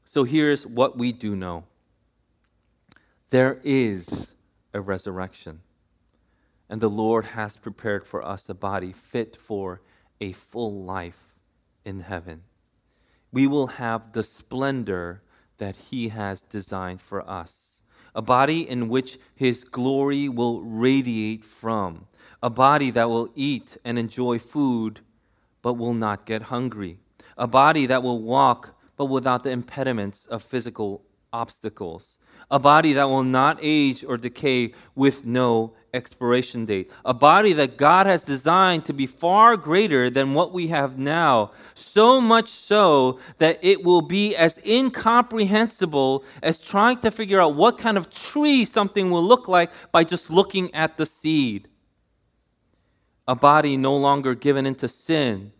So 0.05 0.25
here's 0.25 0.67
what 0.67 0.97
we 0.97 1.13
do 1.13 1.37
know 1.37 1.65
there 3.31 3.61
is 3.65 4.35
a 4.73 4.81
resurrection, 4.81 5.61
and 6.71 6.81
the 6.81 6.89
Lord 6.89 7.27
has 7.27 7.57
prepared 7.57 8.07
for 8.07 8.25
us 8.25 8.49
a 8.49 8.55
body 8.55 8.93
fit 8.93 9.37
for 9.37 9.83
a 10.21 10.33
full 10.33 10.83
life 10.85 11.35
in 11.85 12.01
heaven. 12.01 12.43
We 13.33 13.47
will 13.47 13.67
have 13.67 14.13
the 14.13 14.23
splendor 14.23 15.23
that 15.59 15.77
He 15.77 16.09
has 16.09 16.41
designed 16.41 17.01
for 17.01 17.29
us, 17.29 17.76
a 18.17 18.23
body 18.23 18.69
in 18.69 18.89
which 18.89 19.19
His 19.37 19.63
glory 19.63 20.29
will 20.29 20.63
radiate 20.63 21.45
from, 21.45 22.07
a 22.43 22.51
body 22.51 22.91
that 22.91 23.11
will 23.11 23.31
eat 23.35 23.77
and 23.85 23.99
enjoy 23.99 24.39
food 24.39 25.01
but 25.61 25.75
will 25.75 25.95
not 25.95 26.25
get 26.25 26.43
hungry, 26.43 26.99
a 27.37 27.47
body 27.47 27.85
that 27.87 28.03
will 28.03 28.23
walk 28.23 28.75
but 28.97 29.05
without 29.05 29.43
the 29.43 29.51
impediments 29.51 30.25
of 30.27 30.43
physical 30.43 31.03
obstacles. 31.33 32.19
A 32.51 32.59
body 32.59 32.95
that 32.95 33.09
will 33.09 33.25
not 33.25 33.59
age 33.61 34.03
or 34.03 34.17
decay 34.17 34.73
with 34.95 35.27
no 35.27 35.75
expiration 35.97 36.67
date. 36.67 36.91
A 37.05 37.13
body 37.13 37.53
that 37.55 37.77
God 37.77 38.07
has 38.07 38.23
designed 38.23 38.85
to 38.85 38.93
be 38.93 39.07
far 39.07 39.57
greater 39.57 40.09
than 40.09 40.35
what 40.35 40.53
we 40.53 40.69
have 40.69 40.97
now. 40.99 41.51
So 41.75 42.21
much 42.21 42.51
so 42.51 43.19
that 43.39 43.59
it 43.63 43.83
will 43.83 44.03
be 44.03 44.37
as 44.37 44.61
incomprehensible 44.65 46.23
as 46.43 46.59
trying 46.59 47.01
to 47.01 47.11
figure 47.11 47.41
out 47.41 47.57
what 47.57 47.79
kind 47.79 47.97
of 47.97 48.11
tree 48.11 48.65
something 48.65 49.11
will 49.11 49.25
look 49.25 49.49
like 49.49 49.73
by 49.91 50.05
just 50.05 50.31
looking 50.31 50.73
at 50.75 50.99
the 50.99 51.07
seed. 51.07 51.67
A 53.27 53.35
body 53.35 53.77
no 53.77 53.97
longer 53.97 54.37
given 54.37 54.67
into 54.67 54.87
sin 54.87 55.53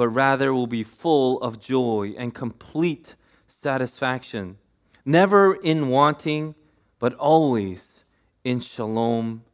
but 0.00 0.08
rather 0.08 0.54
will 0.54 0.66
be 0.66 0.82
full 0.82 1.38
of 1.42 1.60
joy 1.60 2.14
and 2.16 2.34
complete 2.34 3.14
satisfaction, 3.46 4.56
never 5.04 5.54
in 5.56 5.88
wanting, 5.88 6.54
but 6.98 7.12
always 7.16 8.02
in 8.44 8.60
shalom 8.60 9.44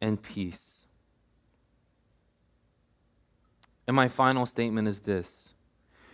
and 0.00 0.22
peace. 0.22 0.86
And 3.86 3.94
my 3.94 4.08
final 4.08 4.46
statement 4.46 4.88
is 4.88 5.00
this, 5.00 5.52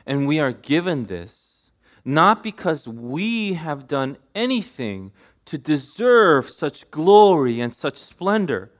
and 0.04 0.26
we 0.26 0.40
are 0.40 0.52
given 0.52 1.06
this 1.06 1.50
not 2.04 2.42
because 2.42 2.88
we 2.88 3.54
have 3.54 3.86
done 3.86 4.16
anything 4.34 5.12
to 5.44 5.58
deserve 5.58 6.48
such 6.48 6.90
glory 6.90 7.60
and 7.60 7.74
such 7.74 7.96
splendor, 7.96 8.70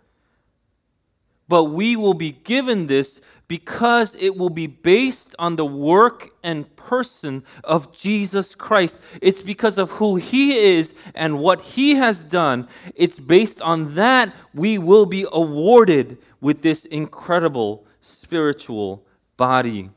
but 1.49 1.65
we 1.65 1.97
will 1.97 2.15
be 2.15 2.31
given 2.31 2.87
this 2.87 3.21
because 3.51 4.15
it 4.15 4.37
will 4.37 4.49
be 4.49 4.69
based 4.69 5.35
on 5.37 5.57
the 5.57 5.67
work 5.67 6.31
and 6.45 6.77
person 6.77 7.43
of 7.65 7.93
Jesus 7.93 8.55
Christ. 8.55 8.97
It's 9.21 9.43
because 9.43 9.77
of 9.77 9.91
who 9.91 10.15
He 10.15 10.57
is 10.57 10.95
and 11.17 11.41
what 11.41 11.61
He 11.61 11.97
has 11.97 12.23
done. 12.23 12.69
It's 12.95 13.19
based 13.19 13.61
on 13.61 13.97
that 13.97 14.33
we 14.55 14.79
will 14.79 15.05
be 15.05 15.27
awarded 15.33 16.17
with 16.41 16.63
this 16.63 16.85
incredible 16.85 17.85
spiritual 18.01 19.05
body. 19.37 19.91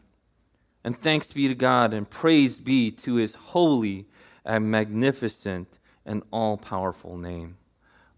And 0.84 0.99
thanks 0.99 1.32
be 1.32 1.47
to 1.47 1.54
God 1.54 1.93
and 1.93 2.10
praise 2.10 2.58
be 2.58 2.89
to 2.89 3.18
His 3.18 3.36
holy 3.36 4.08
and 4.43 4.72
magnificent 4.72 5.78
and 6.08 6.24
all 6.32 6.58
powerful 6.58 7.18
name. 7.18 7.58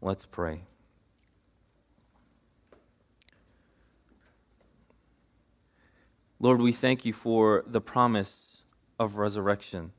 Let's 0.01 0.25
pray. 0.25 0.61
Lord, 6.39 6.59
we 6.59 6.73
thank 6.73 7.05
you 7.05 7.13
for 7.13 7.63
the 7.65 7.79
promise 7.79 8.63
of 8.99 9.15
resurrection, 9.15 9.93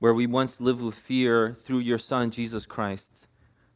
where 0.00 0.12
we 0.12 0.26
once 0.26 0.60
lived 0.60 0.82
with 0.82 0.96
fear 0.96 1.52
through 1.52 1.78
your 1.78 1.98
Son, 1.98 2.32
Jesus 2.32 2.66
Christ, 2.66 3.28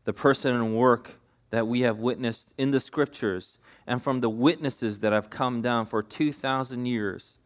the 0.05 0.13
person 0.13 0.53
and 0.53 0.77
work 0.77 1.21
that 1.51 1.69
we 1.69 1.83
have 1.83 1.99
witnessed 1.99 2.55
in 2.59 2.73
the 2.73 2.81
scriptures 2.81 3.61
and 3.87 4.03
from 4.03 4.21
the 4.21 4.29
witnesses 4.29 4.99
that 4.99 5.13
have 5.13 5.31
come 5.31 5.63
down 5.63 5.87
for 5.87 6.03
2,000 6.03 6.87
years. 6.87 7.39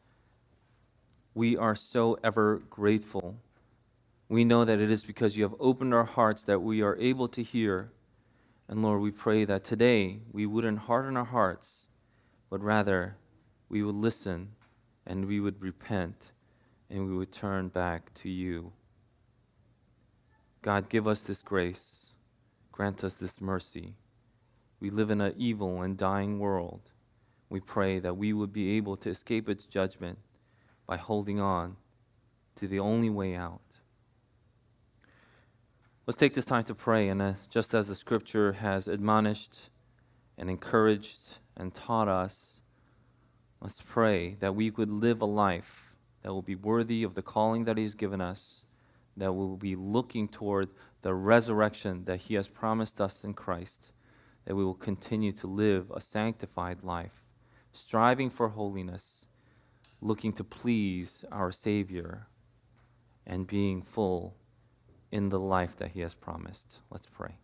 We 1.35 1.57
are 1.57 1.75
so 1.75 2.19
ever 2.25 2.63
grateful. 2.71 3.37
We 4.29 4.45
know 4.45 4.65
that 4.65 4.81
it 4.81 4.91
is 4.91 5.05
because 5.05 5.37
you 5.37 5.43
have 5.43 5.55
opened 5.61 5.93
our 5.93 6.05
hearts 6.05 6.45
that 6.45 6.61
we 6.61 6.81
are 6.81 6.97
able 6.97 7.29
to 7.29 7.43
hear. 7.43 7.91
And 8.69 8.83
Lord, 8.83 9.03
we 9.03 9.11
pray 9.11 9.45
that 9.45 9.65
today 9.65 10.21
we 10.33 10.47
wouldn't 10.47 10.81
harden 10.81 11.17
our 11.19 11.27
hearts, 11.27 11.89
but 12.49 12.63
rather 12.63 13.17
we 13.73 13.83
would 13.83 13.97
listen 13.97 14.51
and 15.07 15.25
we 15.25 15.41
would 15.41 15.61
repent 15.61 16.31
and 16.91 17.09
we 17.09 17.17
would 17.17 17.33
turn 17.33 17.69
back 17.69 18.13
to 18.13 18.29
you. 18.29 18.73
God, 20.61 20.91
give 20.91 21.09
us 21.09 21.23
this 21.23 21.41
grace. 21.41 22.11
Grant 22.71 23.03
us 23.03 23.15
this 23.15 23.41
mercy. 23.41 23.95
We 24.79 24.91
live 24.91 25.11
in 25.11 25.23
an 25.23 25.35
evil 25.39 25.81
and 25.81 25.97
dying 25.97 26.39
world. 26.39 26.93
We 27.49 27.61
pray 27.61 27.99
that 27.99 28.17
we 28.17 28.35
would 28.35 28.53
be 28.53 28.77
able 28.77 28.97
to 28.99 29.11
escape 29.11 29.49
its 29.49 29.65
judgment 29.65 30.19
by 30.87 30.99
holding 30.99 31.41
on 31.41 31.77
to 32.57 32.69
the 32.69 32.79
only 32.79 33.09
way 33.09 33.35
out. 33.35 33.61
Let's 36.07 36.19
take 36.19 36.35
this 36.35 36.45
time 36.45 36.65
to 36.65 36.75
pray, 36.75 37.09
and 37.09 37.23
as, 37.23 37.47
just 37.47 37.75
as 37.75 37.89
the 37.89 37.95
scripture 37.95 38.53
has 38.53 38.89
admonished 38.89 39.71
and 40.37 40.51
encouraged 40.51 41.39
and 41.57 41.75
taught 41.75 42.09
us, 42.09 42.62
Let's 43.63 43.81
pray 43.81 44.35
that 44.41 44.57
we 44.57 44.73
could 44.73 44.91
live 44.91 45.23
a 45.23 45.25
life 45.25 45.95
that 46.23 46.33
will 46.33 46.43
be 46.43 46.57
worthy 46.57 47.05
of 47.05 47.15
the 47.15 47.23
calling 47.23 47.65
that 47.65 47.79
He's 47.79 47.95
given 47.95 48.21
us, 48.21 48.65
that 49.17 49.35
we 49.35 49.47
will 49.47 49.57
be 49.57 49.77
looking 49.77 50.27
toward 50.27 50.69
the 51.03 51.15
resurrection 51.15 52.05
that 52.07 52.23
He 52.23 52.35
has 52.35 52.49
promised 52.49 53.01
us 53.01 53.23
in 53.23 53.35
Christ, 53.35 53.93
that 54.47 54.57
we 54.57 54.65
will 54.65 54.75
continue 54.75 55.31
to 55.31 55.47
live 55.47 55.93
a 55.93 56.01
sanctified 56.01 56.83
life, 56.83 57.23
striving 57.73 58.31
for 58.31 58.49
holiness, 58.49 59.29
looking 60.01 60.33
to 60.33 60.43
please 60.43 61.25
our 61.31 61.53
Savior, 61.53 62.27
and 63.25 63.47
being 63.47 63.81
full 63.81 64.35
in 65.13 65.29
the 65.29 65.39
life 65.39 65.77
that 65.77 65.93
He 65.93 66.01
has 66.01 66.15
promised. 66.15 66.79
Let's 66.91 67.07
pray. 67.07 67.37